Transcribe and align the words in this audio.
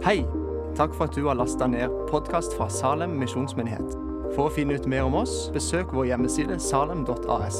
Hei! 0.00 0.22
Takk 0.72 0.94
for 0.96 1.10
at 1.10 1.12
du 1.12 1.26
har 1.26 1.36
lasta 1.36 1.66
ned 1.68 1.92
podkast 2.08 2.54
fra 2.56 2.70
Salem 2.72 3.18
misjonsmyndighet. 3.20 3.90
For 4.32 4.46
å 4.46 4.52
finne 4.54 4.78
ut 4.80 4.86
mer 4.88 5.04
om 5.04 5.18
oss, 5.18 5.50
besøk 5.52 5.90
vår 5.92 6.06
hjemmeside 6.08 6.54
salem.as. 6.64 7.58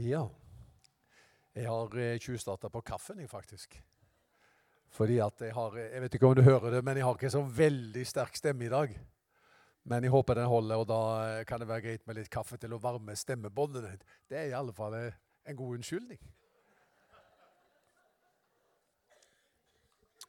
Ja. 0.00 0.22
Jeg 1.52 1.68
har 1.68 1.98
eh, 2.00 2.14
tjuvstarta 2.16 2.70
på 2.72 2.80
kaffen, 2.80 3.20
jeg, 3.20 3.28
faktisk. 3.28 3.76
Fordi 4.88 5.18
at 5.20 5.44
jeg 5.44 5.52
har 5.52 5.76
Jeg 5.76 6.00
vet 6.06 6.16
ikke 6.16 6.30
om 6.30 6.38
du 6.38 6.40
hører 6.46 6.78
det, 6.78 6.80
men 6.86 6.96
jeg 6.96 7.04
har 7.04 7.18
ikke 7.20 7.32
så 7.34 7.42
veldig 7.44 8.06
sterk 8.08 8.40
stemme 8.40 8.64
i 8.64 8.72
dag. 8.72 8.94
Men 9.84 10.08
jeg 10.08 10.14
håper 10.16 10.40
den 10.40 10.48
holder, 10.48 10.80
og 10.80 10.88
da 10.88 11.02
eh, 11.26 11.42
kan 11.44 11.60
det 11.60 11.68
være 11.68 11.84
greit 11.90 12.08
med 12.08 12.22
litt 12.22 12.32
kaffe 12.32 12.56
til 12.56 12.72
å 12.72 12.80
varme 12.80 13.12
stemmebåndene. 13.12 13.98
Det 14.32 14.40
er 14.40 14.48
i 14.48 14.56
alle 14.56 14.72
fall 14.72 14.96
eh, 14.96 15.20
en 15.44 15.60
god 15.60 15.76
unnskyldning. 15.76 16.24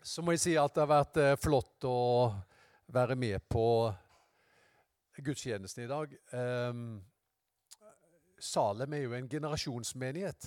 Så 0.05 0.21
må 0.21 0.35
jeg 0.35 0.41
si 0.43 0.51
at 0.53 0.75
det 0.75 0.83
har 0.83 0.89
vært 0.91 1.17
eh, 1.17 1.35
flott 1.41 1.85
å 1.89 2.29
være 2.93 3.15
med 3.17 3.41
på 3.49 3.89
gudstjenesten 5.25 5.87
i 5.87 5.89
dag. 5.89 6.11
Um, 6.29 6.99
Salem 8.37 8.93
er 8.93 9.01
jo 9.01 9.15
en 9.17 9.29
generasjonsmenighet. 9.31 10.45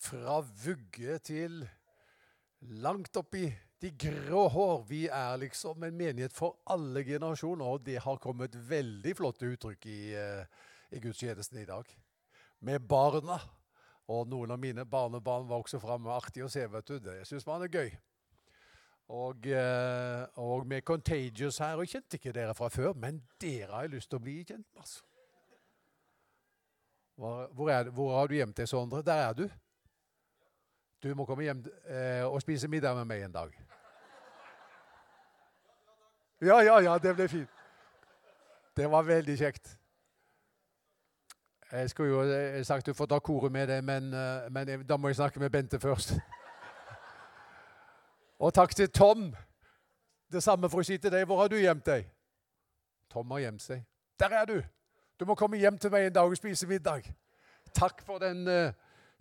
Fra 0.00 0.38
vugge 0.40 1.18
til 1.26 1.60
langt 2.80 3.20
oppi 3.20 3.44
de 3.82 3.92
grå 3.92 4.46
hår. 4.56 4.88
Vi 4.88 5.02
er 5.12 5.42
liksom 5.44 5.84
en 5.84 6.00
menighet 6.00 6.32
for 6.32 6.62
alle 6.72 7.04
generasjoner, 7.04 7.66
og 7.68 7.84
det 7.84 8.00
har 8.06 8.24
kommet 8.24 8.56
veldig 8.70 9.16
flotte 9.20 9.52
uttrykk 9.52 9.84
i, 9.92 10.00
uh, 10.16 10.64
i 10.96 11.04
gudstjenesten 11.04 11.60
i 11.60 11.68
dag. 11.68 11.92
Med 12.64 12.88
barna 12.88 13.36
og 14.08 14.28
noen 14.28 14.54
av 14.54 14.60
mine 14.60 14.84
barnebarn 14.88 15.48
var 15.48 15.60
også 15.60 15.80
framme. 15.82 16.10
Artig 16.14 16.44
å 16.44 16.48
se, 16.52 16.64
vet 16.72 16.88
du. 16.88 16.96
Det 17.04 17.20
syns 17.28 17.46
man 17.46 17.64
er 17.66 17.72
gøy. 17.72 17.90
Og, 19.08 19.46
eh, 19.46 20.24
og, 20.36 20.66
med 20.66 20.84
Contagious 20.84 21.60
her. 21.60 21.76
Og 21.76 21.84
jeg 21.84 21.98
kjente 21.98 22.16
ikke 22.16 22.32
dere 22.32 22.56
fra 22.56 22.70
før, 22.72 22.94
men 22.96 23.20
dere 23.40 23.72
har 23.72 23.86
jeg 23.86 23.96
lyst 23.98 24.10
til 24.10 24.20
å 24.20 24.24
bli 24.24 24.38
kjent 24.42 24.64
med. 24.64 24.80
altså. 24.80 25.04
Hvor, 27.18 27.90
hvor, 27.90 28.12
har 28.14 28.28
du 28.30 28.36
gjemt 28.36 28.56
deg, 28.56 28.68
Sondre? 28.68 29.02
Der 29.02 29.24
er 29.28 29.32
du. 29.34 29.48
Du 31.02 31.14
må 31.14 31.24
komme 31.26 31.44
hjem 31.44 31.64
eh, 31.86 32.24
og 32.26 32.40
spise 32.42 32.68
middag 32.68 32.94
med 32.94 33.08
meg 33.10 33.26
en 33.26 33.34
dag. 33.34 33.52
Ja, 36.40 36.60
ja, 36.62 36.78
ja, 36.80 36.98
det 37.02 37.16
ble 37.18 37.26
fint. 37.28 37.50
Det 38.78 38.86
var 38.90 39.02
veldig 39.02 39.34
kjekt. 39.38 39.72
Jeg 41.72 41.90
skulle 41.90 42.10
jo 42.10 42.22
eh, 42.22 42.64
sagt 42.64 42.86
du 42.86 42.92
får 42.92 43.06
ta 43.06 43.18
koret 43.18 43.52
med 43.52 43.66
det, 43.68 43.84
men, 43.84 44.14
eh, 44.14 44.52
men, 44.52 44.86
da 44.88 44.96
må 44.96 45.08
jeg 45.08 45.16
snakke 45.16 45.40
med 45.40 45.50
Bente 45.50 45.80
først. 45.80 46.14
Og 48.38 48.54
takk 48.54 48.74
til 48.74 48.90
Tom. 48.90 49.34
Det 50.32 50.42
samme 50.42 50.70
for 50.70 50.80
å 50.80 50.86
si 50.86 50.96
til 50.98 51.12
deg. 51.12 51.26
Hvor 51.26 51.42
har 51.42 51.48
du 51.52 51.58
gjemt 51.60 51.84
deg? 51.84 52.08
Tom 53.12 53.30
har 53.30 53.42
gjemt 53.42 53.62
seg. 53.62 53.82
Der 54.20 54.32
er 54.32 54.44
du! 54.48 54.62
Du 55.20 55.24
må 55.24 55.34
komme 55.34 55.60
hjem 55.60 55.78
til 55.78 55.90
meg 55.92 56.06
en 56.06 56.12
dag 56.12 56.30
og 56.30 56.36
spise 56.36 56.66
middag. 56.66 57.04
Takk 57.74 58.00
for 58.06 58.22
den, 58.22 58.48
uh, 58.48 58.72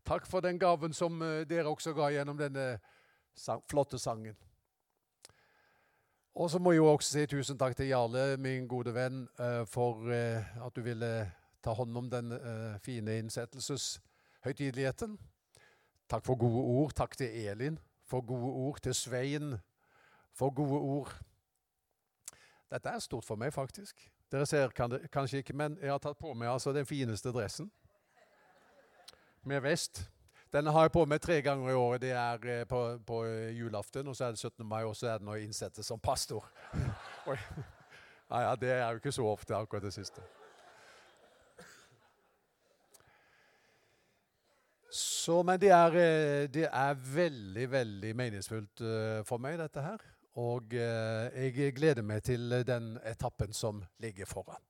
takk 0.06 0.28
for 0.28 0.39
den 0.39 0.59
gaven 0.59 0.94
som 0.94 1.20
dere 1.50 1.67
også 1.67 1.94
ga 1.98 2.11
gjennom 2.14 2.38
denne 2.38 2.67
flotte 3.67 4.00
sangen. 4.00 4.36
Og 6.36 6.52
så 6.52 6.59
må 6.59 6.72
jeg 6.72 6.78
jo 6.78 6.92
også 6.94 7.11
si 7.11 7.26
tusen 7.26 7.58
takk 7.58 7.76
til 7.76 7.89
Jarle, 7.89 8.38
min 8.38 8.67
gode 8.67 8.94
venn, 8.94 9.26
for 9.66 10.06
at 10.11 10.76
du 10.76 10.82
ville 10.86 11.11
ta 11.64 11.74
hånd 11.74 11.98
om 11.98 12.10
den 12.10 12.32
uh, 12.32 12.78
fine 12.84 13.18
innsettelseshøytideligheten. 13.22 15.18
Takk 16.10 16.26
for 16.26 16.40
gode 16.40 16.64
ord. 16.64 16.94
Takk 16.96 17.18
til 17.18 17.28
Elin 17.28 17.80
for 18.08 18.22
gode 18.22 18.52
ord. 18.54 18.80
Til 18.82 18.96
Svein 18.96 19.58
for 20.34 20.50
gode 20.56 20.80
ord. 20.80 21.16
Dette 22.72 22.90
er 22.90 23.00
stort 23.00 23.26
for 23.26 23.40
meg, 23.40 23.54
faktisk. 23.54 24.12
Dere 24.32 24.46
ser 24.46 24.72
kanskje 25.12 25.38
ikke, 25.38 25.56
men 25.56 25.78
jeg 25.82 25.92
har 25.92 26.02
tatt 26.04 26.20
på 26.20 26.34
meg 26.36 26.50
altså 26.52 26.73
den 26.76 26.86
fineste 26.86 27.32
dressen. 27.32 27.72
Med 29.48 29.62
vest. 29.64 30.04
Den 30.54 30.67
har 30.67 30.88
jeg 30.88 30.92
på 30.92 31.06
meg 31.06 31.22
tre 31.23 31.42
ganger 31.42 31.72
i 31.72 31.76
året. 31.76 32.02
Det 32.02 32.12
er 32.12 32.48
eh, 32.52 32.66
på, 32.67 32.82
på 33.08 33.22
julaften, 33.56 34.08
og 34.08 34.16
så 34.16 34.26
er 34.26 34.36
det 34.36 34.40
17. 34.40 34.66
mai, 34.67 34.84
og 34.84 34.96
så 34.96 35.08
er 35.08 35.17
det 35.20 35.28
når 35.28 35.36
jeg 35.36 35.50
innsettes 35.50 35.86
som 35.86 36.00
pastor. 36.00 36.48
Ja, 38.28 38.40
ja, 38.42 38.56
det 38.60 38.70
er 38.70 38.90
jo 38.90 39.00
ikke 39.00 39.12
så 39.16 39.23
ofte, 39.23 39.56
akkurat 39.56 39.84
det 39.84 39.94
siste. 39.96 40.22
Så, 44.98 45.44
men 45.46 45.60
det 45.62 45.70
er, 45.70 45.96
eh, 46.02 46.50
det 46.50 46.66
er, 46.66 46.94
veldig, 47.14 47.72
veldig 47.72 48.14
meningsfullt 48.18 48.82
eh, 48.82 49.20
for 49.28 49.38
meg, 49.38 49.60
dette 49.62 49.84
her. 49.86 50.06
Og 50.42 50.74
eh, 50.74 51.52
jeg 51.54 51.76
gleder 51.78 52.06
meg 52.06 52.24
til 52.26 52.56
den 52.66 52.96
etappen 53.06 53.54
som 53.54 53.84
ligger 54.02 54.26
foran. 54.26 54.64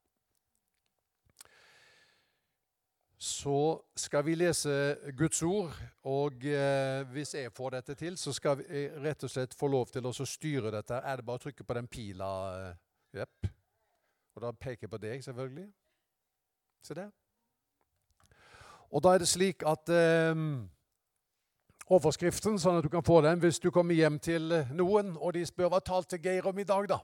Så 3.18 3.56
skal 3.98 4.26
vi 4.28 4.36
lese 4.36 4.74
Guds 5.18 5.40
ord, 5.44 5.74
og 6.06 6.44
hvis 7.12 7.34
jeg 7.34 7.54
får 7.56 7.72
dette 7.80 7.96
til, 7.98 8.18
så 8.18 8.34
skal 8.36 8.62
jeg 8.62 8.92
rett 9.02 9.26
og 9.26 9.32
slett 9.34 9.56
få 9.58 9.72
lov 9.74 9.90
til 9.90 10.06
å 10.06 10.14
styre 10.14 10.70
dette. 10.76 11.00
Er 11.02 11.18
det 11.18 11.26
bare 11.26 11.42
å 11.42 11.46
trykke 11.48 11.66
på 11.66 11.78
den 11.80 11.90
pila? 11.90 12.30
Jepp. 13.18 13.50
Og 14.36 14.44
da 14.46 14.54
peker 14.54 14.86
jeg 14.86 14.94
på 14.94 15.02
deg, 15.02 15.24
selvfølgelig. 15.26 15.66
Se 16.86 17.00
der. 17.00 17.10
Og 18.92 19.04
da 19.04 19.14
er 19.14 19.20
det 19.24 19.30
slik 19.30 19.64
at 19.68 19.90
eh, 19.92 20.36
Overskriften, 21.88 22.60
sånn 22.60 22.78
at 22.82 22.84
du 22.84 22.90
kan 22.92 23.06
få 23.06 23.22
den 23.24 23.40
hvis 23.40 23.60
du 23.64 23.72
kommer 23.72 23.96
hjem 23.96 24.20
til 24.20 24.52
noen 24.76 25.16
og 25.16 25.34
de 25.38 25.46
spør 25.48 25.70
hva 25.72 25.80
talte 25.80 26.20
Geir 26.20 26.44
om 26.50 26.60
i 26.60 26.68
dag, 26.68 26.84
da? 26.92 27.00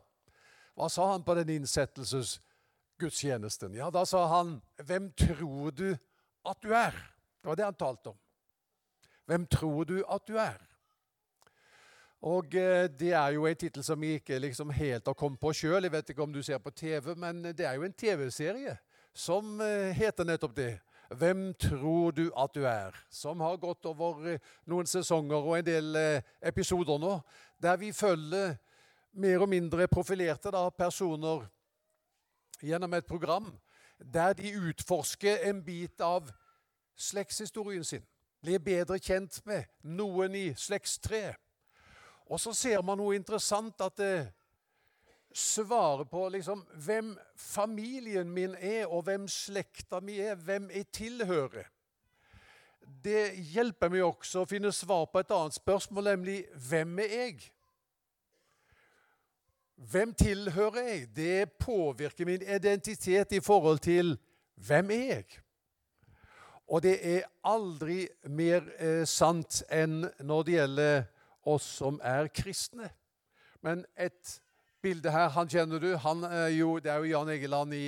Hva 0.76 0.90
sa 0.92 1.08
han 1.14 1.24
på 1.24 1.36
den 1.38 1.50
innsettelsesgudstjenesten? 1.56 3.74
Ja, 3.80 3.88
da 3.94 4.06
sa 4.06 4.28
han 4.28 4.62
'Hvem 4.76 5.12
tror 5.16 5.72
du 5.72 5.98
at 6.46 6.62
du 6.62 6.74
er?' 6.74 7.14
Det 7.44 7.48
var 7.48 7.56
det 7.56 7.66
han 7.66 7.76
talte 7.76 8.10
om. 8.10 8.18
Hvem 9.26 9.48
tror 9.48 9.84
du 9.84 10.04
at 10.10 10.28
du 10.28 10.38
er? 10.38 10.62
Og 12.22 12.56
eh, 12.56 12.88
Det 12.88 13.12
er 13.12 13.34
jo 13.36 13.46
en 13.46 13.56
tittel 13.56 13.84
som 13.84 14.04
jeg 14.04 14.22
ikke 14.22 14.40
liksom 14.40 14.70
helt 14.70 15.08
har 15.08 15.14
kommet 15.14 15.40
på 15.40 15.52
sjøl. 15.54 15.84
Jeg 15.84 15.92
vet 15.92 16.10
ikke 16.10 16.24
om 16.24 16.34
du 16.34 16.44
ser 16.44 16.58
på 16.58 16.72
TV, 16.72 17.16
men 17.16 17.44
det 17.44 17.60
er 17.60 17.74
jo 17.74 17.84
en 17.84 17.94
TV-serie 17.94 18.78
som 19.14 19.62
eh, 19.62 19.92
heter 19.92 20.24
nettopp 20.24 20.56
det. 20.56 20.80
'Hvem 21.10 21.54
tror 21.54 22.12
du 22.12 22.32
at 22.38 22.56
du 22.56 22.64
er?', 22.64 23.06
som 23.10 23.40
har 23.40 23.58
gått 23.58 23.86
over 23.86 24.28
eh, 24.28 24.40
noen 24.66 24.86
sesonger 24.86 25.38
og 25.38 25.58
en 25.58 25.66
del 25.66 25.96
eh, 25.96 26.22
episoder 26.42 26.98
nå, 26.98 27.20
der 27.62 27.78
vi 27.78 27.92
følger 27.92 28.56
mer 29.14 29.42
og 29.42 29.50
mindre 29.50 29.88
profilerte 29.88 30.52
da, 30.52 30.70
personer 30.70 31.46
gjennom 32.62 32.94
et 32.94 33.06
program 33.06 33.60
der 34.14 34.34
de 34.34 34.60
utforsker 34.70 35.38
en 35.50 35.64
bit 35.64 36.02
av 36.02 36.32
slektshistorien 36.96 37.84
sin. 37.84 38.04
Blir 38.42 38.60
bedre 38.60 39.00
kjent 39.00 39.40
med 39.46 39.64
noen 39.84 40.36
i 40.36 40.54
slektstreet. 40.58 41.36
Og 42.26 42.40
så 42.40 42.54
ser 42.54 42.82
man 42.82 42.98
noe 42.98 43.16
interessant 43.16 43.82
at 43.82 43.98
det 44.00 44.14
eh, 44.20 44.32
svare 45.34 46.06
på 46.06 46.28
liksom, 46.30 46.66
hvem 46.86 47.14
familien 47.36 48.30
min 48.30 48.56
er, 48.60 48.86
og 48.88 49.04
hvem 49.08 49.28
slekta 49.28 50.00
mi 50.00 50.20
er, 50.20 50.36
hvem 50.36 50.70
jeg 50.72 50.88
tilhører. 50.94 51.70
Det 53.04 53.34
hjelper 53.54 53.92
meg 53.92 54.04
også 54.06 54.44
å 54.44 54.48
finne 54.50 54.72
svar 54.76 55.08
på 55.12 55.24
et 55.24 55.32
annet 55.34 55.58
spørsmål, 55.58 56.12
nemlig 56.14 56.38
hvem 56.70 57.00
er 57.04 57.16
jeg? 57.18 57.40
Hvem 59.76 60.14
tilhører 60.14 60.88
jeg? 60.88 61.08
Det 61.16 61.52
påvirker 61.60 62.26
min 62.26 62.42
identitet 62.42 63.32
i 63.32 63.42
forhold 63.44 63.80
til 63.84 64.16
hvem 64.56 64.92
er 64.92 65.08
jeg? 65.16 65.40
Og 66.68 66.84
det 66.84 66.94
er 67.04 67.28
aldri 67.44 68.06
mer 68.32 68.64
eh, 68.80 69.04
sant 69.10 69.64
enn 69.72 70.06
når 70.24 70.46
det 70.48 70.56
gjelder 70.56 71.04
oss 71.52 71.66
som 71.82 72.00
er 72.04 72.30
kristne. 72.32 72.88
Men 73.62 73.84
et 74.00 74.40
bildet 74.84 75.12
her, 75.16 75.32
han 75.32 75.50
kjenner 75.50 75.80
du. 75.80 75.90
Han 76.04 76.24
er 76.28 76.52
jo, 76.58 76.78
det 76.84 76.92
er 76.92 77.02
jo 77.02 77.12
Jan 77.14 77.32
Egeland 77.32 77.74
i, 77.74 77.88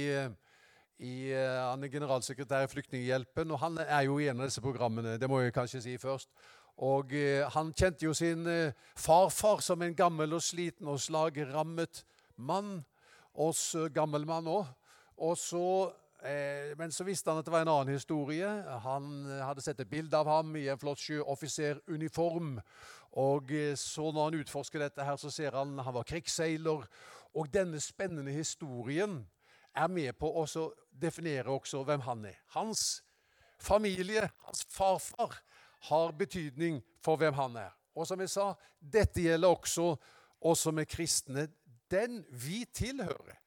i 1.03 1.15
Han 1.35 1.83
er 1.83 1.91
generalsekretær 1.91 2.65
i 2.65 2.71
Flyktninghjelpen, 2.71 3.51
og 3.51 3.59
han 3.59 3.81
er 3.83 4.05
jo 4.07 4.17
i 4.19 4.29
en 4.31 4.39
av 4.39 4.47
disse 4.47 4.63
programmene. 4.63 5.17
Det 5.19 5.29
må 5.29 5.41
jeg 5.43 5.55
kanskje 5.55 5.83
si 5.83 5.97
først. 5.99 6.31
Og 6.83 7.13
eh, 7.15 7.45
Han 7.55 7.71
kjente 7.73 8.05
jo 8.05 8.13
sin 8.13 8.47
eh, 8.47 8.73
farfar 8.99 9.61
som 9.63 9.81
en 9.81 9.95
gammel 9.95 10.35
og 10.35 10.43
sliten 10.43 10.87
og 10.91 10.99
slagrammet 10.99 12.03
mann. 12.35 12.83
Oss 13.33 13.75
eh, 13.75 13.91
gammel 13.95 14.27
mann 14.27 14.47
òg. 14.47 14.67
Og 15.23 15.37
så 15.39 15.67
eh, 15.87 15.93
men 16.79 16.91
så 16.91 17.05
visste 17.05 17.29
han 17.29 17.37
at 17.39 17.45
det 17.45 17.53
var 17.53 17.65
en 17.65 17.71
annen 17.73 17.93
historie. 17.93 18.47
Han 18.81 19.27
hadde 19.45 19.61
sett 19.61 19.79
et 19.83 19.89
bilde 19.89 20.17
av 20.17 20.29
ham 20.29 20.55
i 20.57 20.63
en 20.71 20.79
flott 20.81 21.01
sjøoffiseruniform. 21.03 22.55
Og 23.15 23.51
eh, 23.51 23.75
så 23.79 24.09
når 24.11 24.29
han 24.29 24.39
utforsker 24.41 24.83
dette, 24.83 25.03
her, 25.03 25.17
så 25.17 25.31
ser 25.31 25.55
han 25.55 25.77
han 25.79 25.95
var 25.95 26.07
krigsseiler. 26.07 26.83
Og 27.35 27.51
denne 27.51 27.79
spennende 27.83 28.31
historien 28.35 29.21
er 29.75 29.91
med 29.91 30.15
på 30.19 30.29
å 30.39 30.45
definere 30.91 31.51
også 31.51 31.83
hvem 31.87 32.03
han 32.07 32.25
er. 32.31 32.37
Hans 32.55 33.03
familie, 33.59 34.29
hans 34.47 34.65
farfar, 34.71 35.39
har 35.89 36.15
betydning 36.17 36.79
for 37.03 37.19
hvem 37.19 37.35
han 37.37 37.57
er. 37.61 37.73
Og 37.95 38.07
som 38.07 38.19
jeg 38.19 38.31
sa, 38.31 38.53
dette 38.79 39.21
gjelder 39.21 39.51
også 39.51 39.91
oss 40.45 40.63
som 40.65 40.79
er 40.79 40.87
kristne. 40.89 41.47
Den 41.91 42.23
vi 42.31 42.63
tilhører. 42.65 43.37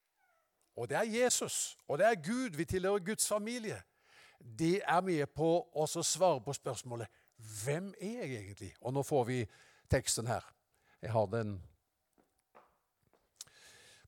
Og 0.79 0.87
det 0.89 0.97
er 0.97 1.23
Jesus, 1.23 1.79
og 1.89 1.99
det 1.99 2.07
er 2.07 2.21
Gud. 2.23 2.57
Vi 2.57 2.65
tilhører 2.65 2.99
Guds 2.99 3.29
familie. 3.29 3.83
de 4.59 4.81
er 4.81 5.01
med 5.01 5.27
på 5.35 5.49
å 5.75 5.87
svare 5.87 6.41
på 6.41 6.53
spørsmålet 6.55 7.09
hvem 7.65 7.91
er 8.01 8.23
jeg 8.23 8.37
egentlig? 8.37 8.71
Og 8.81 8.95
nå 8.95 9.03
får 9.03 9.25
vi 9.27 9.39
teksten 9.91 10.27
her. 10.27 10.45
Jeg 11.03 11.11
har 11.11 11.27
den 11.27 11.57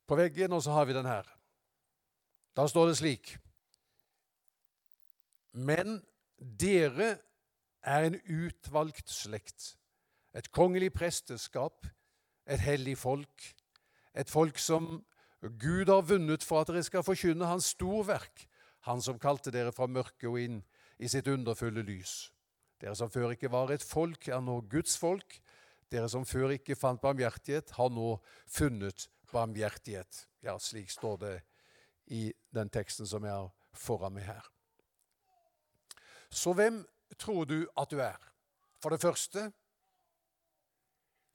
på 0.07 0.19
veggen, 0.19 0.53
og 0.53 0.63
så 0.63 0.75
har 0.75 0.87
vi 0.87 0.95
den 0.95 1.07
her. 1.07 1.27
Da 2.57 2.67
står 2.67 2.91
det 2.91 2.97
slik 2.99 3.37
Men 5.53 6.01
dere 6.39 7.19
er 7.83 8.07
en 8.07 8.21
utvalgt 8.23 9.11
slekt, 9.11 9.77
et 10.35 10.51
kongelig 10.55 10.93
presteskap, 10.95 11.87
et 12.47 12.61
hellig 12.61 12.99
folk, 12.99 13.55
et 14.15 14.31
folk 14.31 14.59
som 14.59 15.01
Gud 15.41 15.89
har 15.89 16.03
vunnet 16.05 16.45
for 16.45 16.61
at 16.61 16.69
dere 16.69 16.85
skal 16.85 17.05
forkynne 17.05 17.49
Hans 17.49 17.73
storverk, 17.77 18.47
Han 18.89 19.03
som 19.05 19.19
kalte 19.21 19.53
dere 19.53 19.73
fra 19.77 19.85
mørket 19.85 20.25
og 20.29 20.39
inn 20.41 20.61
i 21.01 21.09
sitt 21.09 21.27
underfulle 21.29 21.83
lys. 21.85 22.31
Dere 22.81 22.95
som 22.97 23.11
før 23.13 23.35
ikke 23.35 23.51
var 23.53 23.73
et 23.73 23.85
folk, 23.85 24.29
er 24.29 24.41
nå 24.41 24.55
Guds 24.73 24.97
folk. 24.97 25.37
Dere 25.93 26.09
som 26.09 26.25
før 26.25 26.55
ikke 26.55 26.79
fant 26.81 27.01
barmhjertighet, 27.03 27.75
har 27.77 27.91
nå 27.93 28.15
funnet 28.49 29.09
barmhjertighet. 29.33 30.23
Ja, 30.41 30.57
slik 30.57 30.89
står 30.91 31.19
det 31.21 31.35
i 32.09 32.31
den 32.57 32.73
teksten 32.73 33.07
som 33.07 33.25
jeg 33.29 33.37
har 33.37 33.51
foran 33.77 34.17
meg 34.17 34.31
her. 34.31 34.49
Så 36.31 36.55
hvem 36.57 36.81
tror 37.19 37.45
du 37.45 37.67
at 37.77 37.91
du 37.93 38.01
er? 38.01 38.17
For 38.81 38.95
det 38.95 39.03
første 39.03 39.51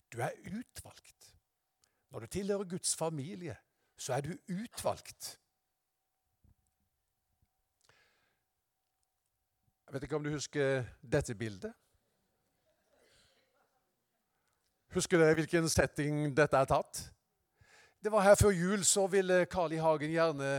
du 0.09 0.21
er 0.23 0.33
utvalgt. 0.49 1.31
Når 2.09 2.25
du 2.25 2.27
tilhører 2.31 2.69
Guds 2.69 2.95
familie, 2.95 3.57
så 4.05 4.13
er 4.13 4.21
du 4.21 4.35
utvalgt. 4.53 5.31
Jeg 9.85 9.93
vet 9.93 10.03
ikke 10.05 10.17
om 10.19 10.25
du 10.25 10.29
husker 10.33 10.85
dette 11.01 11.33
bildet? 11.37 11.73
Husker 14.93 15.19
dere 15.19 15.37
hvilken 15.39 15.69
setting 15.71 16.27
dette 16.37 16.59
er 16.59 16.69
tatt? 16.69 17.01
Det 17.97 18.11
var 18.13 18.27
her 18.27 18.37
før 18.37 18.53
jul 18.53 18.83
så 18.85 19.07
ville 19.09 19.47
Carl 19.49 19.73
I. 19.73 19.81
Hagen 19.81 20.13
gjerne 20.13 20.51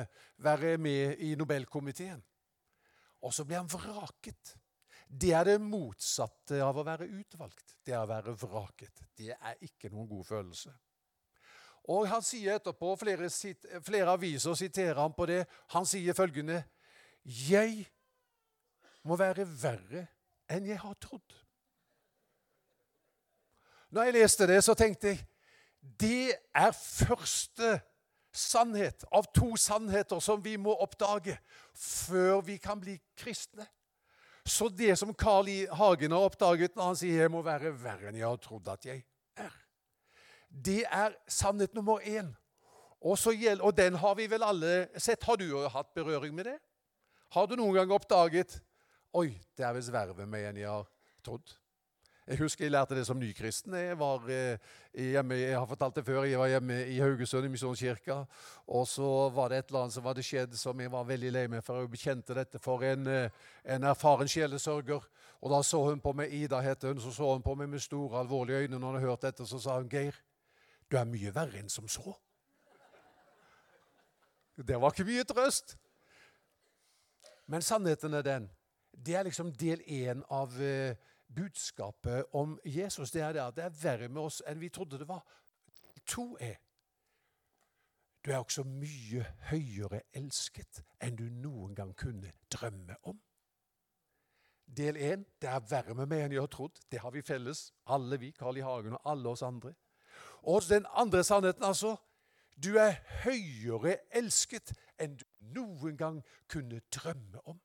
være 0.43 0.75
med 0.83 1.23
i 1.23 1.35
Nobelkomiteen. 1.39 2.19
Og 3.23 3.35
så 3.35 3.47
ble 3.47 3.61
han 3.61 3.71
vraket. 3.71 4.57
Det 5.07 5.31
er 5.39 5.47
det 5.53 5.61
motsatte 5.63 6.59
av 6.67 6.83
å 6.83 6.87
være 6.87 7.07
utvalgt. 7.07 7.79
Det 7.87 7.95
er 7.95 8.03
å 8.03 8.11
være 8.11 8.35
vraket. 8.43 9.07
Det 9.15 9.31
er 9.37 9.63
ikke 9.63 9.93
noen 9.95 10.11
god 10.11 10.27
følelse. 10.27 10.75
Og 11.93 12.09
han 12.11 12.23
sier 12.25 12.57
etterpå, 12.59 12.97
flere, 12.99 13.29
flere 13.87 14.15
aviser 14.17 14.57
siterer 14.59 14.99
han 14.99 15.15
på 15.15 15.29
det, 15.31 15.45
han 15.75 15.87
sier 15.87 16.17
følgende 16.19 16.65
Jeg 17.23 17.87
må 19.07 19.19
være 19.19 19.47
verre 19.47 20.07
enn 20.51 20.67
jeg 20.67 20.79
har 20.83 20.95
trodd. 21.03 21.35
Når 23.95 24.09
jeg 24.09 24.17
leste 24.19 24.47
det, 24.51 24.59
så 24.65 24.75
tenkte 24.79 25.15
jeg 25.15 25.23
det 26.01 26.35
er 26.51 26.73
første 26.75 27.77
sannhet 28.35 29.05
av 29.15 29.29
to 29.35 29.53
sannheter 29.61 30.21
som 30.21 30.43
vi 30.43 30.57
må 30.59 30.75
oppdage 30.83 31.37
før 31.79 32.43
vi 32.45 32.59
kan 32.59 32.81
bli 32.83 32.97
kristne. 33.17 33.69
Så 34.47 34.69
det 34.69 34.97
som 34.99 35.15
Carl 35.15 35.49
I. 35.49 35.61
Hagen 35.71 36.15
har 36.15 36.27
oppdaget 36.27 36.77
når 36.77 36.91
han 36.91 36.99
sier 36.99 37.23
'jeg 37.23 37.31
må 37.31 37.43
være 37.43 37.73
verre 37.83 38.09
enn 38.09 38.19
jeg 38.19 38.27
har 38.29 38.37
trodd 38.37 38.69
at 38.69 38.87
jeg 38.87 39.05
det 40.49 40.85
er 40.91 41.17
sannhet 41.29 41.75
nummer 41.75 42.01
én. 42.01 42.33
Og, 43.01 43.19
gjelder, 43.19 43.65
og 43.65 43.77
den 43.77 43.95
har 43.95 44.15
vi 44.15 44.27
vel 44.31 44.43
alle 44.43 44.89
sett. 44.99 45.23
Har 45.25 45.37
du 45.37 45.69
hatt 45.69 45.95
berøring 45.95 46.35
med 46.35 46.45
det? 46.45 46.59
Har 47.35 47.47
du 47.47 47.57
noen 47.57 47.75
gang 47.75 47.93
oppdaget 47.93 48.61
Oi, 49.17 49.31
det 49.57 49.65
er 49.65 49.73
visst 49.73 49.93
verre 49.95 50.13
med 50.13 50.29
meg 50.29 50.45
enn 50.45 50.59
jeg 50.61 50.69
har 50.69 50.85
trodd. 51.25 51.55
Jeg 52.27 52.41
husker 52.41 52.67
jeg 52.67 52.73
lærte 52.75 52.97
det 52.99 53.05
som 53.07 53.17
nykristen. 53.17 53.73
Jeg 53.79 53.97
var 54.01 54.25
eh, 54.35 54.59
hjemme, 54.93 55.39
jeg 55.39 55.55
har 55.55 55.67
fortalt 55.71 55.97
det 55.97 56.03
før, 56.05 56.25
jeg 56.27 56.41
var 56.41 56.51
hjemme 56.51 56.81
i 56.91 56.99
Haugesund, 56.99 57.47
i 57.47 57.53
Misjonskirka. 57.53 58.17
Og 58.67 58.85
så 58.91 59.11
var 59.33 59.49
det 59.49 59.61
et 59.63 59.71
eller 59.71 59.85
annet 59.87 59.95
som 59.95 60.09
hadde 60.11 60.25
skjedd 60.27 60.57
som 60.59 60.83
jeg 60.83 60.93
var 60.93 61.07
veldig 61.07 61.31
lei 61.33 61.47
meg 61.49 61.63
for. 61.65 61.81
Jeg 61.81 61.93
bekjente 61.95 62.35
dette 62.37 62.61
for 62.61 62.83
en, 62.85 63.07
eh, 63.07 63.31
en 63.65 63.87
erfaren 63.89 64.29
sjelesørger. 64.29 65.07
Og 65.41 65.55
da 65.55 65.63
så 65.63 65.85
hun 65.87 66.03
på 66.03 66.13
meg, 66.19 66.35
Ida 66.35 66.61
heter 66.61 66.93
hun, 66.93 67.01
så 67.01 67.15
så 67.15 67.31
hun 67.33 67.47
på 67.47 67.55
meg 67.55 67.71
med 67.71 67.81
store, 67.81 68.19
alvorlige 68.19 68.67
øyne 68.67 68.81
når 68.81 68.99
hun 68.99 69.01
hørte 69.01 69.07
hørt 69.07 69.23
dette. 69.31 69.47
Så 69.47 69.63
sa 69.63 69.79
hun, 69.79 69.89
Geir, 69.89 70.19
du 70.91 70.97
er 70.97 71.09
mye 71.09 71.33
verre 71.35 71.59
enn 71.61 71.73
som 71.73 71.89
så. 71.89 72.15
Det 74.57 74.79
var 74.81 74.95
ikke 74.95 75.09
mye 75.09 75.25
trøst. 75.29 75.77
Men 77.47 77.63
sannheten 77.63 78.15
er 78.15 78.23
den. 78.23 78.51
Det 79.07 79.15
er 79.15 79.27
liksom 79.27 79.53
del 79.53 79.83
én 79.87 80.23
av 80.33 80.55
uh, 80.57 80.95
budskapet 81.29 82.25
om 82.33 82.59
Jesus. 82.65 83.11
Det 83.11 83.23
er 83.23 83.33
det 83.33 83.43
at 83.43 83.57
det 83.57 83.65
er 83.65 83.83
verre 83.83 84.09
med 84.09 84.23
oss 84.23 84.41
enn 84.47 84.61
vi 84.61 84.71
trodde 84.73 84.99
det 84.99 85.09
var. 85.09 85.27
To 86.07 86.37
er 86.41 86.57
du 88.27 88.33
er 88.33 88.41
også 88.43 88.65
mye 88.67 89.23
høyere 89.53 90.01
elsket 90.19 90.81
enn 90.99 91.15
du 91.15 91.29
noen 91.31 91.77
gang 91.79 91.93
kunne 91.95 92.33
drømme 92.51 92.97
om. 93.07 93.21
Del 94.67 94.99
én 94.99 95.23
det 95.39 95.47
er 95.47 95.69
verre 95.71 95.95
med 95.95 96.11
meg 96.11 96.25
enn 96.25 96.35
jeg 96.35 96.43
har 96.43 96.51
trodd. 96.51 96.81
Det 96.91 96.99
har 97.05 97.15
vi 97.15 97.23
felles, 97.23 97.69
alle 97.87 98.19
vi, 98.19 98.33
Carl 98.35 98.59
I. 98.59 98.65
Hagen 98.67 98.99
og 98.99 99.13
alle 99.13 99.31
oss 99.31 99.45
andre. 99.47 99.77
Og 100.43 100.63
den 100.69 100.87
andre 100.95 101.25
sannheten, 101.25 101.65
altså. 101.65 101.97
Du 102.65 102.77
er 102.81 102.95
høyere 103.25 103.99
elsket 104.17 104.73
enn 104.99 105.17
du 105.17 105.25
noen 105.53 105.97
gang 105.97 106.23
kunne 106.49 106.81
drømme 106.95 107.43
om. 107.45 107.61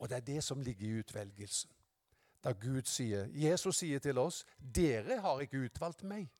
Og 0.00 0.08
det 0.08 0.16
er 0.16 0.26
det 0.26 0.44
som 0.44 0.60
ligger 0.60 0.86
i 0.86 0.98
utvelgelsen. 0.98 1.70
Da 2.44 2.52
Gud 2.52 2.88
sier, 2.88 3.28
Jesus 3.30 3.76
sier 3.76 3.98
til 3.98 4.18
oss, 4.18 4.44
'Dere 4.58 5.20
har 5.20 5.40
ikke 5.40 5.60
utvalgt 5.64 6.02
meg, 6.02 6.30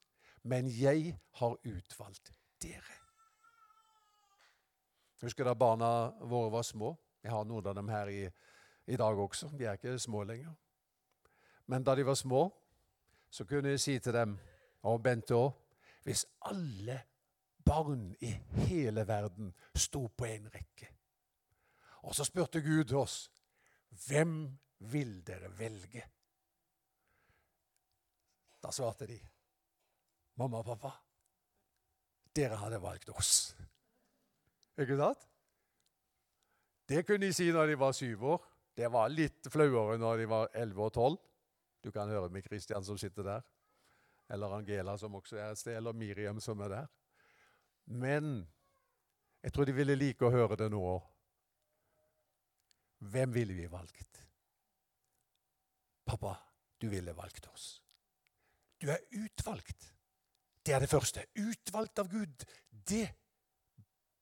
men 0.42 0.66
jeg 0.66 1.18
har 1.32 1.56
utvalgt 1.64 2.32
dere'. 2.62 3.00
Husker 5.22 5.44
da 5.44 5.54
barna 5.54 6.10
våre 6.20 6.52
var 6.52 6.62
små? 6.62 6.96
Jeg 7.22 7.30
har 7.32 7.44
noen 7.44 7.66
av 7.66 7.74
dem 7.74 7.88
her 7.88 8.08
i, 8.08 8.28
i 8.86 8.96
dag 8.96 9.18
også. 9.18 9.50
De 9.58 9.64
er 9.64 9.72
ikke 9.76 9.98
små 9.98 10.22
lenger. 10.24 10.54
Men 11.66 11.84
da 11.84 11.94
de 11.94 12.06
var 12.06 12.14
små, 12.14 12.48
så 13.30 13.44
kunne 13.44 13.68
jeg 13.68 13.80
si 13.80 13.98
til 13.98 14.12
dem, 14.12 14.38
og 14.88 15.02
Bente 15.04 15.36
òg 15.36 15.56
Hvis 16.04 16.24
alle 16.48 16.96
barn 17.64 18.14
i 18.24 18.30
hele 18.66 19.04
verden 19.08 19.52
sto 19.76 20.06
på 20.08 20.24
en 20.24 20.46
rekke, 20.48 20.88
og 22.08 22.14
så 22.16 22.24
spurte 22.24 22.62
Gud 22.64 22.92
oss 22.96 23.28
hvem 24.06 24.48
vil 24.90 25.20
dere 25.26 25.50
velge? 25.58 26.02
Da 28.62 28.72
svarte 28.72 29.06
de, 29.06 29.18
mamma 30.40 30.62
og 30.62 30.70
pappa, 30.72 30.94
dere 32.36 32.56
hadde 32.62 32.80
valgt 32.82 33.12
oss. 33.12 33.52
Ikke 34.80 34.96
sant? 34.96 35.26
Det 36.88 37.04
kunne 37.06 37.28
de 37.28 37.34
si 37.36 37.50
når 37.52 37.70
de 37.70 37.78
var 37.78 37.92
syv 37.94 38.24
år. 38.34 38.46
Det 38.76 38.88
var 38.90 39.12
litt 39.12 39.46
flauere 39.52 39.98
når 40.00 40.22
de 40.22 40.28
var 40.30 40.50
elleve 40.58 40.88
og 40.88 40.94
tolv. 40.96 41.18
Du 41.84 41.90
kan 41.94 42.08
høre 42.08 42.28
med 42.32 42.42
Kristian 42.44 42.84
som 42.84 42.98
sitter 42.98 43.24
der, 43.26 43.44
eller 44.30 44.56
Angela 44.56 44.96
som 44.98 45.14
også 45.18 45.36
er 45.36 45.52
et 45.52 45.58
sted, 45.58 45.76
eller 45.76 45.96
Miriam 45.96 46.40
som 46.40 46.60
er 46.60 46.74
der. 46.74 46.90
Men 47.90 48.46
jeg 49.42 49.52
tror 49.52 49.66
de 49.66 49.74
ville 49.74 49.96
like 49.98 50.26
å 50.26 50.32
høre 50.32 50.58
det 50.60 50.70
nå 50.72 50.80
òg. 50.80 51.06
Hvem 53.10 53.32
ville 53.34 53.56
vi 53.56 53.68
valgt? 53.70 54.20
Pappa, 56.04 56.34
du 56.80 56.88
ville 56.92 57.14
valgt 57.16 57.46
oss. 57.48 57.80
Du 58.80 58.90
er 58.90 59.00
utvalgt. 59.10 59.94
Det 60.66 60.74
er 60.74 60.84
det 60.84 60.90
første. 60.90 61.24
Utvalgt 61.38 61.98
av 61.98 62.10
Gud. 62.12 62.44
Det 62.70 63.06